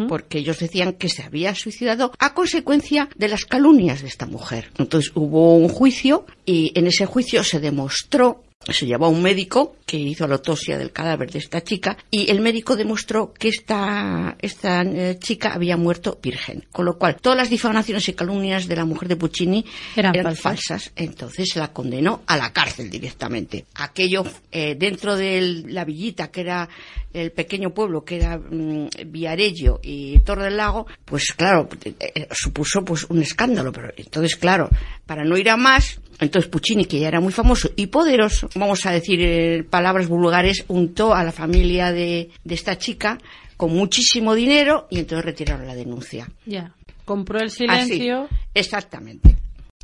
[0.07, 4.71] porque ellos decían que se había suicidado a consecuencia de las calumnias de esta mujer.
[4.77, 9.75] Entonces hubo un juicio y en ese juicio se demostró, se llevó a un médico
[9.85, 14.35] que hizo la autopsia del cadáver de esta chica y el médico demostró que esta,
[14.39, 16.65] esta eh, chica había muerto virgen.
[16.71, 20.35] Con lo cual, todas las difamaciones y calumnias de la mujer de Puccini Eran eran,
[20.35, 20.83] falsas.
[20.83, 20.93] falsas.
[20.95, 23.65] Entonces se la condenó a la cárcel directamente.
[23.75, 26.69] Aquello eh, dentro de la villita que era
[27.13, 32.27] el pequeño pueblo que era mm, Viarello y Torre del Lago, pues claro, eh, eh,
[32.31, 33.71] supuso pues un escándalo.
[33.71, 34.69] Pero entonces, claro,
[35.05, 38.85] para no ir a más, entonces Puccini, que ya era muy famoso y poderoso, vamos
[38.85, 43.17] a decir eh, palabras vulgares, untó a la familia de, de esta chica
[43.57, 46.29] con muchísimo dinero y entonces retiraron la denuncia.
[46.45, 46.73] Ya.
[47.05, 48.29] Compró el Así, silencio.
[48.53, 49.35] exactamente.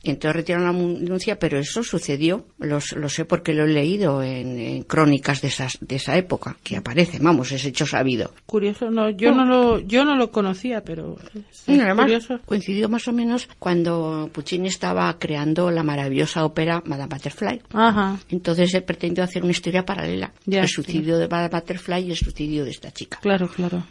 [0.03, 4.57] Entonces retiraron la denuncia, pero eso sucedió, lo, lo sé porque lo he leído en,
[4.60, 8.33] en crónicas de, esas, de esa época, que aparece, vamos, es hecho sabido.
[8.45, 11.17] Curioso, no, yo no lo, yo no lo conocía, pero
[11.49, 12.39] es, además, curioso.
[12.45, 17.62] coincidió más o menos cuando Puccini estaba creando la maravillosa ópera Madame Butterfly.
[17.73, 18.19] Ajá.
[18.29, 20.31] Entonces él pretendió hacer una historia paralela.
[20.45, 23.19] Ya, el suicidio de Madame Butterfly y el suicidio de esta chica.
[23.21, 23.83] Claro, claro.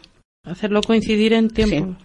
[0.43, 1.97] Hacerlo coincidir en tiempo.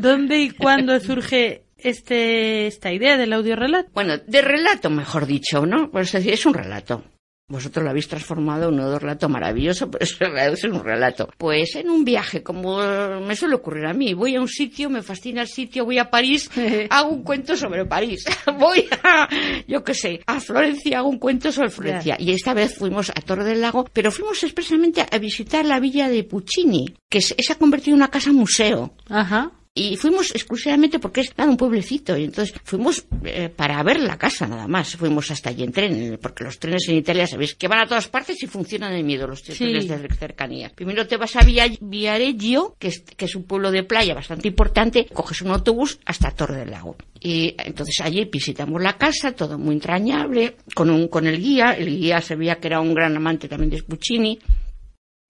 [0.00, 3.90] ¿Dónde y cuándo surge este, esta idea del audiorelato?
[3.94, 5.90] Bueno, de relato, mejor dicho, ¿no?
[5.90, 7.04] Pues es decir, es un relato.
[7.50, 11.30] Vosotros lo habéis transformado en un relato maravilloso, pero es un relato.
[11.38, 12.76] Pues en un viaje, como
[13.20, 16.10] me suele ocurrir a mí, voy a un sitio, me fascina el sitio, voy a
[16.10, 16.50] París,
[16.90, 18.26] hago un cuento sobre París.
[18.58, 19.28] voy a,
[19.66, 22.16] yo qué sé, a Florencia, hago un cuento sobre Florencia.
[22.18, 26.10] Y esta vez fuimos a Torre del Lago, pero fuimos expresamente a visitar la villa
[26.10, 28.94] de Puccini, que se, se ha convertido en una casa museo.
[29.08, 29.57] Ajá.
[29.74, 32.16] Y fuimos exclusivamente porque es nada, un pueblecito.
[32.16, 34.96] Y entonces fuimos eh, para ver la casa nada más.
[34.96, 38.08] Fuimos hasta allí en tren, porque los trenes en Italia sabéis que van a todas
[38.08, 39.88] partes y funcionan de miedo los trenes Sí.
[39.88, 40.72] de cercanía.
[40.74, 44.48] Primero te vas a Via- Viareggio, que es, que es un pueblo de playa bastante
[44.48, 46.96] importante, coges un autobús hasta Torre del Lago.
[47.20, 51.72] Y entonces allí visitamos la casa, todo muy entrañable, con, un, con el guía.
[51.72, 54.38] El guía se veía que era un gran amante también de Puccini.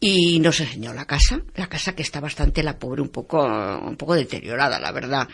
[0.01, 3.97] Y nos enseñó la casa, la casa que está bastante, la pobre, un poco, un
[3.97, 5.29] poco deteriorada, la verdad.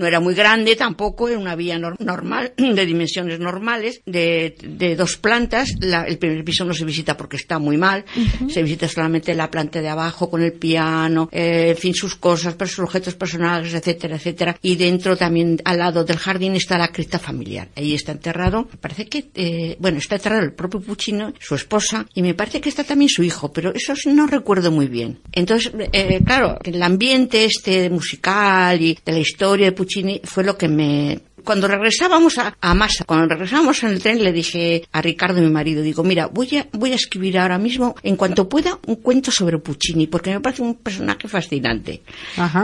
[0.00, 4.96] No era muy grande tampoco, era una vía nor- normal, de dimensiones normales, de, de
[4.96, 5.74] dos plantas.
[5.80, 8.04] La- el primer piso no se visita porque está muy mal,
[8.48, 12.56] se visita solamente la planta de abajo con el piano, eh, en fin, sus cosas,
[12.58, 14.56] sus objetos personales, etcétera, etcétera.
[14.62, 17.68] Y dentro también, al lado del jardín, está la cripta familiar.
[17.76, 22.22] Ahí está enterrado, parece que, eh, bueno, está enterrado el propio Puccino, su esposa, y
[22.22, 25.18] me parece que está también su hijo, pero eso no recuerdo muy bien.
[25.32, 30.56] Entonces, eh, claro, el ambiente este musical y de la historia de Puccini fue lo
[30.56, 31.20] que me...
[31.42, 35.50] Cuando regresábamos a, a Massa, cuando regresábamos en el tren, le dije a Ricardo, mi
[35.50, 39.32] marido, digo, mira, voy a, voy a escribir ahora mismo, en cuanto pueda, un cuento
[39.32, 42.02] sobre Puccini, porque me parece un personaje fascinante.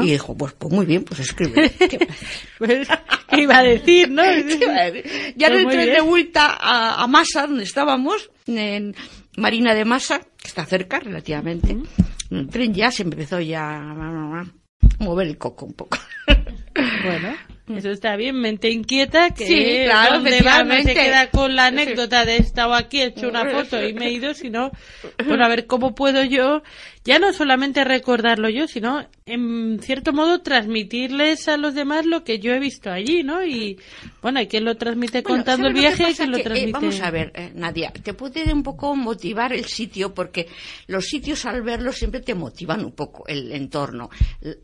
[0.02, 1.70] Y dijo, pues, pues muy bien, pues escribe.
[1.78, 2.06] ¿Qué,
[2.58, 2.86] Pues,
[3.28, 4.22] ¿Qué iba a decir, no?
[5.36, 8.94] Ya en el tren de vuelta a, a Massa, donde estábamos, en
[9.36, 11.86] Marina de Massa, que está cerca relativamente, en
[12.30, 13.80] el tren ya se empezó ya
[14.98, 15.98] mover el coco un poco.
[17.04, 17.34] Bueno,
[17.74, 21.66] eso está bien, mente inquieta, que Sí, claro, donde va no se queda con la
[21.66, 24.70] anécdota de he estado aquí, he hecho una foto y me he ido, sino,
[25.26, 26.62] bueno, a ver cómo puedo yo,
[27.04, 32.38] ya no solamente recordarlo yo, sino en cierto modo transmitirles a los demás lo que
[32.38, 33.44] yo he visto allí, ¿no?
[33.44, 33.76] Y
[34.22, 36.36] bueno, hay quien lo transmite Bueno, contando el ¿sabes lo que viaje y quien lo
[36.38, 36.72] eh, transmite.
[36.72, 40.46] vamos a ver, eh, Nadia, te puede un poco motivar el sitio, porque
[40.86, 44.10] los sitios al verlos siempre te motivan un poco el entorno.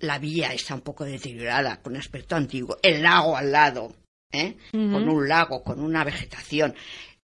[0.00, 2.76] La vía está un poco deteriorada, con aspecto antiguo.
[2.82, 3.92] El lago al lado,
[4.30, 4.56] ¿eh?
[4.70, 6.72] Con un lago, con una vegetación.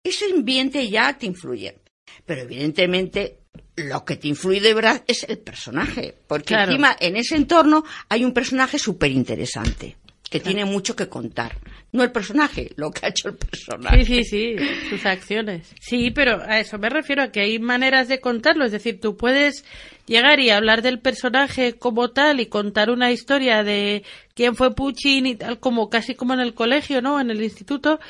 [0.03, 1.77] Ese ambiente ya te influye.
[2.25, 3.46] Pero evidentemente
[3.77, 6.15] lo que te influye de verdad es el personaje.
[6.27, 6.73] Porque Claro.
[6.73, 9.97] encima en ese entorno hay un personaje súper interesante.
[10.29, 11.57] Que tiene mucho que contar.
[11.93, 14.05] No el personaje, lo que ha hecho el personaje.
[14.05, 15.73] Sí, sí, sí, sus acciones.
[15.81, 18.65] Sí, pero a eso me refiero, a que hay maneras de contarlo.
[18.65, 19.65] Es decir, tú puedes
[20.07, 24.03] llegar y hablar del personaje como tal y contar una historia de
[24.35, 27.21] quién fue Puccini y tal, como casi como en el colegio, ¿no?
[27.21, 28.01] En el instituto.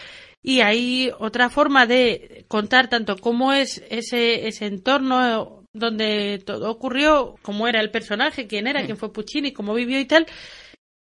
[0.49, 7.35] Y hay otra forma de contar tanto cómo es ese, ese entorno donde todo ocurrió,
[7.43, 10.25] cómo era el personaje, quién era, quién fue Puccini, cómo vivió y tal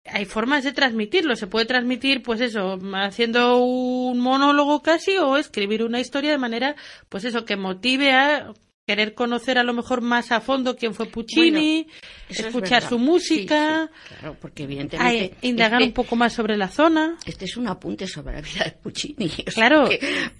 [0.04, 1.34] hay formas de transmitirlo.
[1.34, 6.76] Se puede transmitir, pues eso, haciendo un monólogo casi o escribir una historia de manera,
[7.08, 8.52] pues eso, que motive a
[8.86, 12.82] querer conocer a lo mejor más a fondo quién fue Puccini, Bueno, eso es escuchar
[12.86, 15.36] su música, Sí, sí, claro, porque a evidentemente.
[15.42, 17.16] indagar este, un poco más sobre la zona.
[17.24, 19.28] Este es un apunte sobre la vida de Puccini.
[19.54, 19.88] Claro.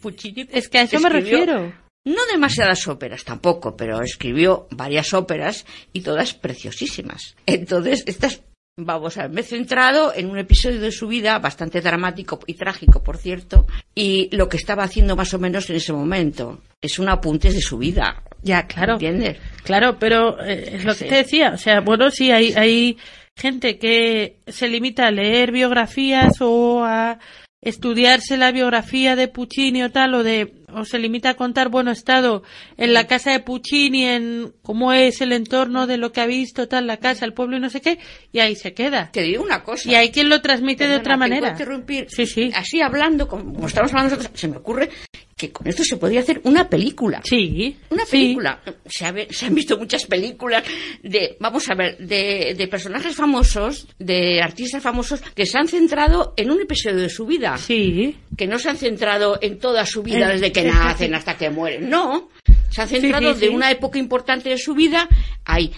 [0.01, 1.73] Puccini Es que a eso me refiero.
[2.07, 5.65] No demasiadas óperas tampoco, pero escribió varias óperas
[5.95, 7.35] y todas preciosísimas.
[7.47, 8.43] Entonces, estas,
[8.77, 12.55] vamos a ver, me he centrado en un episodio de su vida bastante dramático y
[12.55, 16.61] trágico, por cierto, y lo que estaba haciendo más o menos en ese momento.
[16.83, 18.23] Es un apunte de su vida.
[18.45, 18.93] Ya, claro.
[18.95, 19.39] ¿Entiendes?
[19.65, 21.05] Claro, pero eh, es lo Sí.
[21.05, 21.53] que te decía.
[21.55, 22.99] O sea, bueno, sí, hay, hay
[23.37, 27.19] gente que se limita a leer biografías o a
[27.63, 31.91] estudiarse la biografía de Puccini o tal, o de o se limita a contar, bueno,
[31.91, 32.43] he estado
[32.77, 36.67] en la casa de Puccini, en cómo es el entorno de lo que ha visto,
[36.69, 37.99] tal, la casa, el pueblo y no sé qué,
[38.33, 39.11] y ahí se queda.
[39.13, 39.89] Te digo una cosa.
[39.89, 41.49] Y hay quien lo transmite de otra ¿te puedo manera.
[41.51, 42.07] interrumpir?
[42.11, 42.51] Sí, sí.
[42.55, 44.91] Así hablando, como estamos hablando nosotros, se me ocurre
[45.37, 47.21] que con esto se podría hacer una película.
[47.25, 47.77] Sí.
[47.91, 48.13] Una sí.
[48.13, 48.63] película.
[48.87, 50.65] Se, ha se han visto muchas películas
[51.03, 56.35] de, vamos a ver, de, de personajes famosos, de artistas famosos que se han centrado
[56.37, 57.59] en un episodio de su vida.
[57.59, 58.17] Sí.
[58.37, 61.51] Que no se han centrado en toda su vida Eh, desde que nacen hasta que
[61.51, 61.91] mueren.
[61.91, 62.31] No.
[62.71, 65.09] Se han centrado sí, de una época importante de su vida
[65.45, 65.73] ahí.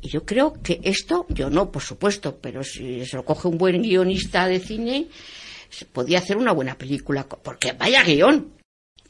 [0.00, 3.56] Y yo creo que esto, yo no, por supuesto, pero si se lo coge un
[3.56, 5.06] buen guionista de cine,
[5.70, 8.52] se podía hacer una buena película, porque vaya guion,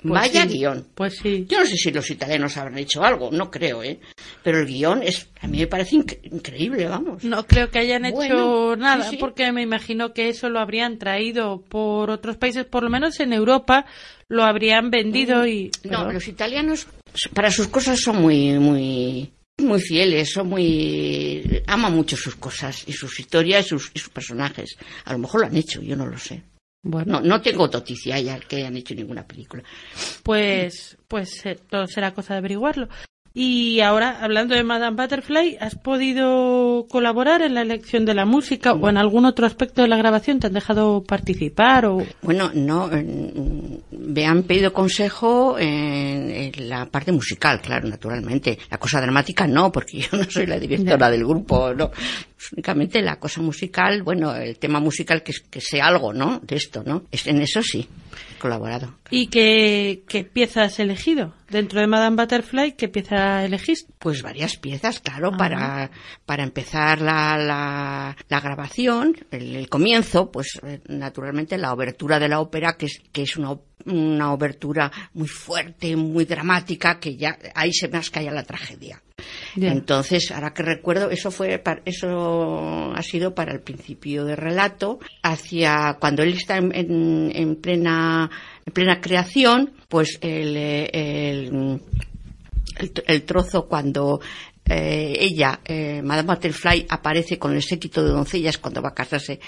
[0.03, 0.87] Pues vaya sí, guion.
[0.95, 1.47] Pues sí.
[1.49, 4.01] Yo no sé si los italianos habrán hecho algo, no creo, ¿eh?
[4.43, 7.23] Pero el guion es, a mí me parece inc- increíble, vamos.
[7.25, 11.63] No creo que hayan hecho nada, sí, porque me imagino que eso lo habrían traído
[11.69, 13.87] por otros países, por lo menos en Europa
[14.29, 15.71] lo habrían vendido y...
[15.85, 16.87] No, los italianos
[17.35, 22.93] para sus cosas son muy, muy, muy fieles, son muy, aman mucho sus cosas y
[22.93, 24.77] sus historias y sus, y sus personajes.
[25.05, 26.43] A lo mejor lo han hecho, yo no lo sé.
[26.83, 29.63] Bueno, No, no tengo noticia ya que hayan hecho ninguna película.
[30.23, 32.89] pues, pues eh, todo será cosa de averiguarlo.
[33.35, 38.75] Y ahora, hablando de Madame Butterfly, ¿has podido colaborar en la elección de la música
[38.75, 40.39] o en algún otro aspecto de la grabación?
[40.39, 42.03] ¿Te han dejado participar o...?
[42.21, 43.77] Bueno, no, mm,
[44.13, 48.59] me han pedido consejo en, en la parte musical, claro, naturalmente.
[48.71, 51.91] La cosa dramática no, porque yo no soy la directora del grupo, no.
[52.53, 56.41] Únicamente la cosa musical, bueno, el tema musical que, que sea algo, ¿no?
[56.41, 57.05] De esto, ¿no?
[57.11, 57.89] Es- En eso sí,
[58.35, 58.95] he colaborado.
[59.11, 61.35] ¿Y qué, qué pieza has elegido?
[61.51, 63.93] Dentro de Madame Butterfly, ¿qué pieza elegiste?
[63.99, 65.91] Pues varias piezas, claro, para,
[66.25, 72.29] para empezar la, la, la grabación, el, el comienzo, pues eh, naturalmente la obertura de
[72.29, 73.55] la ópera, que es, que es una,
[73.87, 79.03] una obertura muy fuerte, muy dramática, que ya ahí se masca ya la tragedia.
[79.57, 85.97] Entonces, ahora que recuerdo, eso fue, eso ha sido para el principio de relato, hacia
[86.01, 88.31] cuando él está en, en- en plena,
[88.67, 90.91] en plena creación, pues el, eh,
[91.31, 91.81] el,
[92.79, 94.21] el, el trozo cuando
[94.73, 99.39] eh, ella, eh, Madame Butterfly, aparece con el séquito de doncellas cuando va a casarse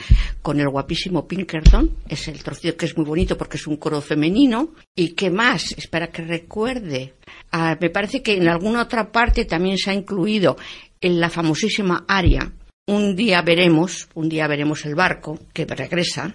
[0.42, 1.96] con el guapísimo Pinkerton.
[2.08, 4.74] Es el trocito que es muy bonito porque es un coro femenino.
[4.94, 5.72] ¿Y qué más?
[5.72, 7.14] Espera que recuerde.
[7.52, 10.56] Ah, me parece que en alguna otra parte también se ha incluido
[11.00, 12.52] en la famosísima aria.
[12.86, 16.34] Un día veremos, un día veremos el barco que regresa,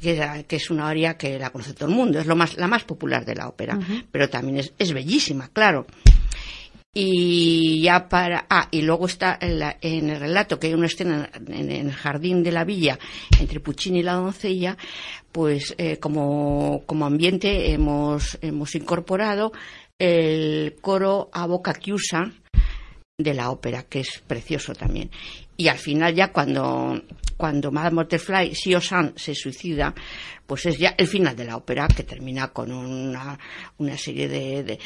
[0.00, 2.82] que es una aria que la conoce todo el mundo, es lo más, la más
[2.82, 3.78] popular de la ópera,
[4.10, 5.86] pero también es, es bellísima, claro.
[6.94, 8.44] Y ya para.
[8.50, 11.90] Ah, y luego está en, la- en el relato que hay una escena en, el
[11.92, 12.98] jardín de la villa
[13.40, 14.76] entre Puccini y la doncella,
[15.32, 19.52] pues eh, como, como ambiente hemos, hemos incorporado
[19.98, 22.30] el coro a boca chiusa
[23.18, 25.10] de la ópera, que es precioso también.
[25.56, 27.00] Y al final ya cuando,
[27.36, 29.94] cuando Madame Butterfly, Sio San, se suicida,
[30.46, 33.38] pues es ya el final de la ópera, que termina con una,
[33.78, 34.78] una serie de, de-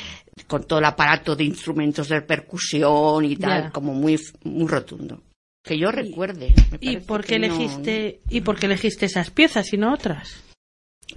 [0.46, 5.22] con todo el aparato de instrumentos de percusión y tal, como muy, muy rotundo.
[5.62, 6.54] Que yo recuerde.
[6.70, 10.42] me ¿Y por qué no- elegiste, y por qué elegiste esas piezas y no otras?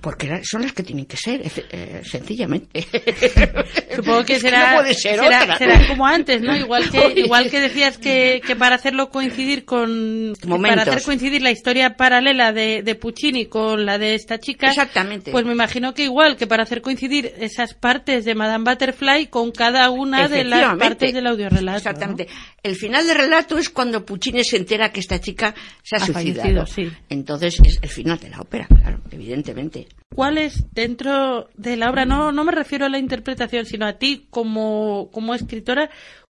[0.01, 2.81] Porque son las que tienen que ser, eh, sencillamente.
[3.95, 5.57] Supongo que Es será, no puede ser será, otra.
[5.57, 6.55] será como antes, ¿no?
[6.55, 11.51] Igual que, igual que decías que, que para hacerlo coincidir con, para hacer coincidir la
[11.51, 14.69] historia paralela de, de Puccini con la de esta chica.
[14.69, 15.31] Exactamente.
[15.31, 19.51] Pues me imagino que igual que para hacer coincidir esas partes de Madame Butterfly con
[19.51, 21.77] cada una de las partes del audiorelato.
[21.77, 22.27] Exactamente.
[22.61, 26.05] El final del relato es cuando Puccini se entera que esta chica se ha, Ha
[26.05, 26.65] suicidado.
[26.65, 26.89] fallecido, sí.
[27.09, 29.78] Entonces es el final de la ópera, claro, evidentemente.
[30.15, 32.05] ¿Cuál es dentro de la obra?
[32.05, 35.89] No, no me refiero a la interpretación, sino a ti como, como escritora.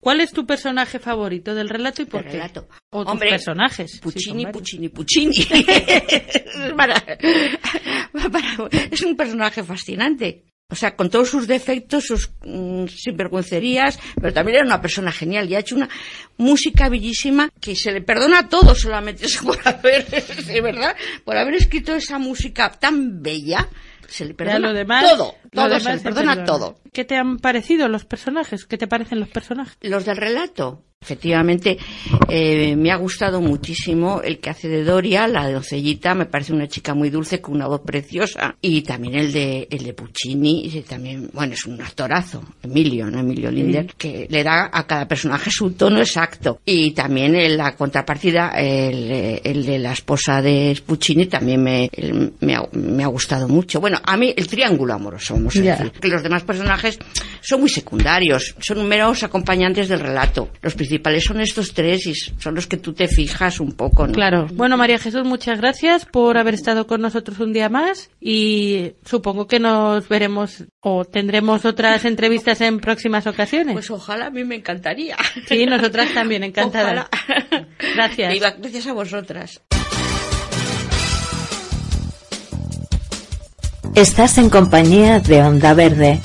[0.01, 2.31] ¿Cuál es tu personaje favorito del relato y por qué?
[2.31, 2.67] relato.
[2.91, 3.99] O tus Hombre, personajes.
[4.01, 4.51] Puccini, sí.
[4.51, 5.35] Puccini, Puccini.
[6.61, 6.99] Es para-
[8.11, 10.45] para- es un personaje fascinante.
[10.71, 15.49] O sea, con todos sus defectos, sus mm, sinvergüencerías, pero también era una persona genial
[15.49, 15.89] y ha hecho una
[16.37, 20.95] música bellísima que se le perdona todo solamente por haber, de verdad,
[21.25, 23.67] por haber escrito esa música tan bella.
[24.07, 26.45] Se le perdona lo demás, todo, lo todo, demás se le se perdona perdona.
[26.45, 26.81] todo.
[26.91, 28.65] ¿Qué te han parecido los personajes?
[28.65, 29.77] ¿Qué te parecen los personajes?
[29.81, 30.83] Los del relato.
[31.03, 31.79] Efectivamente,
[32.29, 36.67] eh, me ha gustado muchísimo el que hace de Doria, la doncellita, me parece una
[36.67, 38.55] chica muy dulce con una voz preciosa.
[38.61, 43.19] Y también el de, el de Puccini, y también, bueno, es un actorazo, Emilio, ¿no?
[43.19, 46.59] Emilio Linder, que le da a cada personaje su tono exacto.
[46.65, 51.89] Y también en la contrapartida, el, eh, el de la esposa de Puccini también me,
[51.93, 53.81] el- me, ha, me ha gustado mucho.
[53.81, 55.91] Bueno, a mí el triángulo amoroso, vamos a decir.
[55.99, 56.99] Que los demás personajes
[57.41, 60.49] son muy secundarios, son meros acompañantes del relato.
[60.61, 64.13] Los principales son estos tres y son los que tú te fijas un poco, ¿no?
[64.13, 64.47] Claro.
[64.51, 69.47] Bueno, María Jesús, muchas gracias por haber estado con nosotros un día más y supongo
[69.47, 73.71] que nos veremos o tendremos otras entrevistas en próximas ocasiones.
[73.73, 75.15] Pues ojalá, a mí me encantaría.
[75.47, 77.07] Sí, nosotras también, encantadas.
[77.07, 77.67] Ojalá.
[77.95, 78.35] Gracias.
[78.35, 79.61] Iba- Gracias a vosotras.
[83.95, 86.19] Estás en compañía de Onda Verde,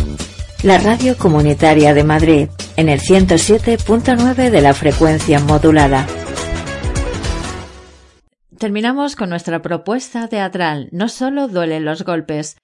[0.63, 6.07] la radio comunitaria de Madrid, en el 107.9 de la frecuencia modulada.
[8.59, 12.57] Terminamos con nuestra propuesta teatral No solo duelen los golpes.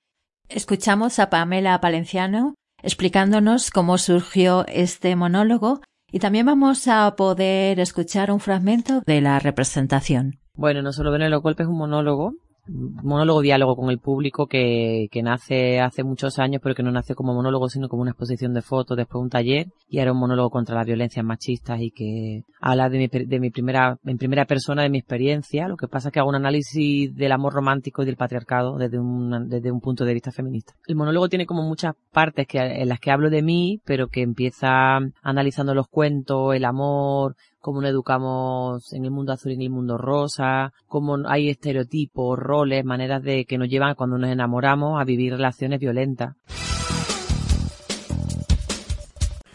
[0.49, 5.81] Escuchamos a Pamela Palenciano explicándonos cómo surgió este monólogo
[6.11, 10.41] y también vamos a poder escuchar un fragmento de la representación.
[10.55, 12.35] Bueno, no solo ven los golpes, es un monólogo,
[12.69, 17.15] monólogo diálogo con el público que, que nace hace muchos años, pero que no nace
[17.15, 20.51] como monólogo, sino como una exposición de fotos, después un taller, y ahora un monólogo
[20.51, 24.83] contra las violencias machistas y que habla de mi, de mi primera, en primera persona
[24.83, 25.69] de mi experiencia.
[25.69, 28.99] Lo que pasa es que hago un análisis del amor romántico y del patriarcado desde
[28.99, 30.75] un, desde un punto de vista feminista.
[30.87, 34.23] El monólogo tiene como muchas partes que, en las que hablo de mí, pero que
[34.23, 39.63] empieza analizando los cuentos, el amor, cómo nos educamos en el mundo azul y en
[39.63, 45.01] el mundo rosa, cómo hay estereotipos, roles, maneras de que nos llevan cuando nos enamoramos
[45.01, 46.35] a vivir relaciones violentas.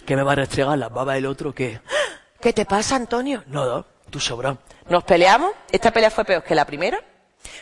[0.06, 1.54] ¿Qué me va a restregar la baba del otro?
[1.54, 1.82] ¿Qué?
[2.40, 3.44] ¿Qué te pasa, Antonio?
[3.48, 3.86] Nada.
[4.10, 4.58] Tú sobrón.
[4.90, 6.98] Nos peleamos, esta pelea fue peor que la primera.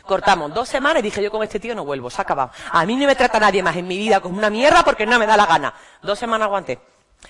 [0.06, 2.52] Cortamos dos semanas y dije yo con este tío no vuelvo, se ha acabado.
[2.72, 5.18] A mí no me trata nadie más en mi vida como una mierda porque no
[5.18, 5.74] me da la gana.
[6.04, 6.80] Dos semanas aguanté.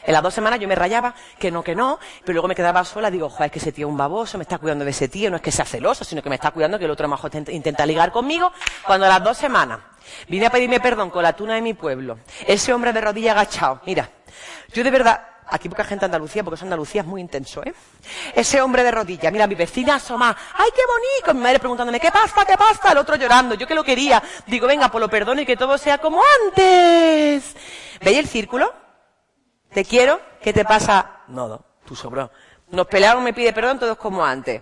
[0.04, 2.84] En las dos semanas yo me rayaba, que no, que no, pero luego me quedaba
[2.86, 5.08] sola, digo, joder, es que ese tío es un baboso, me está cuidando de ese
[5.08, 7.32] tío, no es que sea celoso, sino que me está cuidando que el otro mejor
[7.50, 8.52] intenta- ligar conmigo.
[8.86, 9.80] Cuando a las dos semanas
[10.28, 13.82] vine a pedirme perdón con la tuna de mi pueblo, ese hombre de rodilla agachado,
[13.86, 14.10] mira,
[14.74, 17.74] yo de verdad, aquí poca gente Andalucía, porque eso Andalucía es muy intenso, ¿eh?
[18.34, 21.34] Ese hombre de rodilla, mira, mi vecina asoma, ¡ay, qué bonito!
[21.36, 22.92] Mi madre preguntándome, ¿qué pasa, qué pasa?
[22.92, 24.22] El otro llorando, yo que lo quería.
[24.48, 27.56] Digo, venga, pues lo perdono y que todo sea como antes.
[28.02, 28.74] ¿Veis el círculo?
[29.76, 31.24] Te quiero, ¿qué te pasa?
[31.28, 32.32] Nada, tú sobró.
[32.70, 34.62] Nos peleamos, me pide perdón, todos como antes.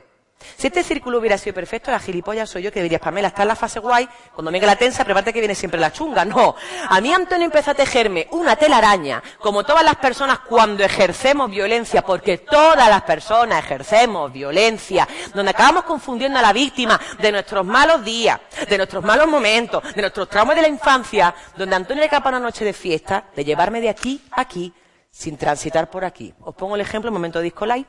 [0.57, 3.49] Si este círculo hubiera sido perfecto, la gilipollas soy yo que dirías, Pamela, está en
[3.49, 6.25] la fase guay, cuando venga la tensa, prepárate que viene siempre la chunga.
[6.25, 6.55] No.
[6.89, 12.01] A mí Antonio empezó a tejerme una telaraña, como todas las personas cuando ejercemos violencia,
[12.01, 18.03] porque todas las personas ejercemos violencia, donde acabamos confundiendo a la víctima de nuestros malos
[18.03, 22.29] días, de nuestros malos momentos, de nuestros traumas de la infancia, donde Antonio le capa
[22.29, 24.73] una noche de fiesta, de llevarme de aquí a aquí,
[25.13, 26.33] sin transitar por aquí.
[26.41, 27.85] Os pongo el ejemplo, el momento de Disco Live.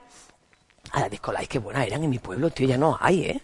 [0.92, 3.40] A la Disco Live, qué buenas eran en mi pueblo, tío, ya no hay, ¿eh?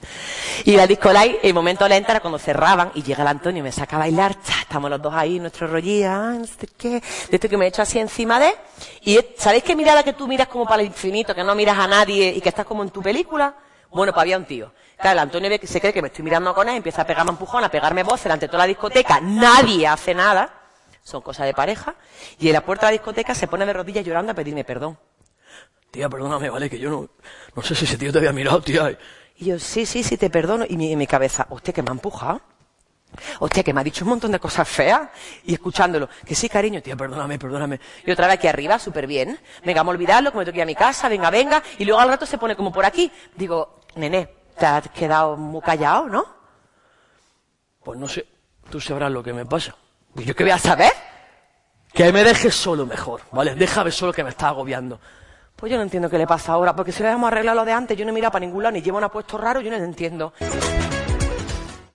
[0.67, 3.63] Y la Disco Live, el momento lenta era cuando cerraban y llega el Antonio y
[3.63, 7.03] me saca a bailar, cha, estamos los dos ahí, nuestro rollía, no sé qué, de
[7.31, 8.55] esto que me he hecho así encima de,
[9.01, 11.87] y ¿sabéis qué mirada que tú miras como para el infinito, que no miras a
[11.87, 13.55] nadie y que estás como en tu película?
[13.91, 14.73] Bueno, pues había un tío.
[14.99, 17.65] Claro, el Antonio se cree que me estoy mirando con él, empieza a pegarme empujón,
[17.65, 20.60] a pegarme voz delante de toda la discoteca, nadie hace nada,
[21.03, 21.95] son cosas de pareja,
[22.39, 24.99] y en la puerta de la discoteca se pone de rodillas llorando a pedirme perdón.
[25.91, 27.09] Tía, perdóname, vale, que yo no,
[27.57, 28.97] no sé si ese tío te había mirado, tía.
[29.37, 30.65] Y yo, sí, sí, sí, te perdono.
[30.69, 32.41] Y mi, en mi cabeza, hostia, que me ha empujado.
[33.41, 35.09] Hostia, que me ha dicho un montón de cosas feas.
[35.45, 37.81] Y escuchándolo, que sí, cariño, tía, perdóname, perdóname.
[38.07, 39.37] Y otra vez aquí arriba, súper bien.
[39.65, 41.63] Venga, vamos a olvidarlo, que me tengo que ir a mi casa, venga, venga.
[41.79, 43.11] Y luego al rato se pone como por aquí.
[43.35, 46.25] Digo, nene, te has quedado muy callado, ¿no?
[47.83, 48.29] Pues no sé,
[48.71, 49.75] tú sabrás lo que me pasa.
[50.15, 50.93] Pues yo qué voy a saber.
[51.93, 53.55] Que me dejes solo mejor, ¿vale?
[53.57, 55.01] Déjame solo que me está agobiando.
[55.57, 57.73] Pues yo no entiendo qué le pasa ahora, porque si le hemos arreglado lo de
[57.73, 59.77] antes, yo no he mirado para ningún lado, ni llevo un apuesto raro, yo no
[59.77, 60.33] lo entiendo.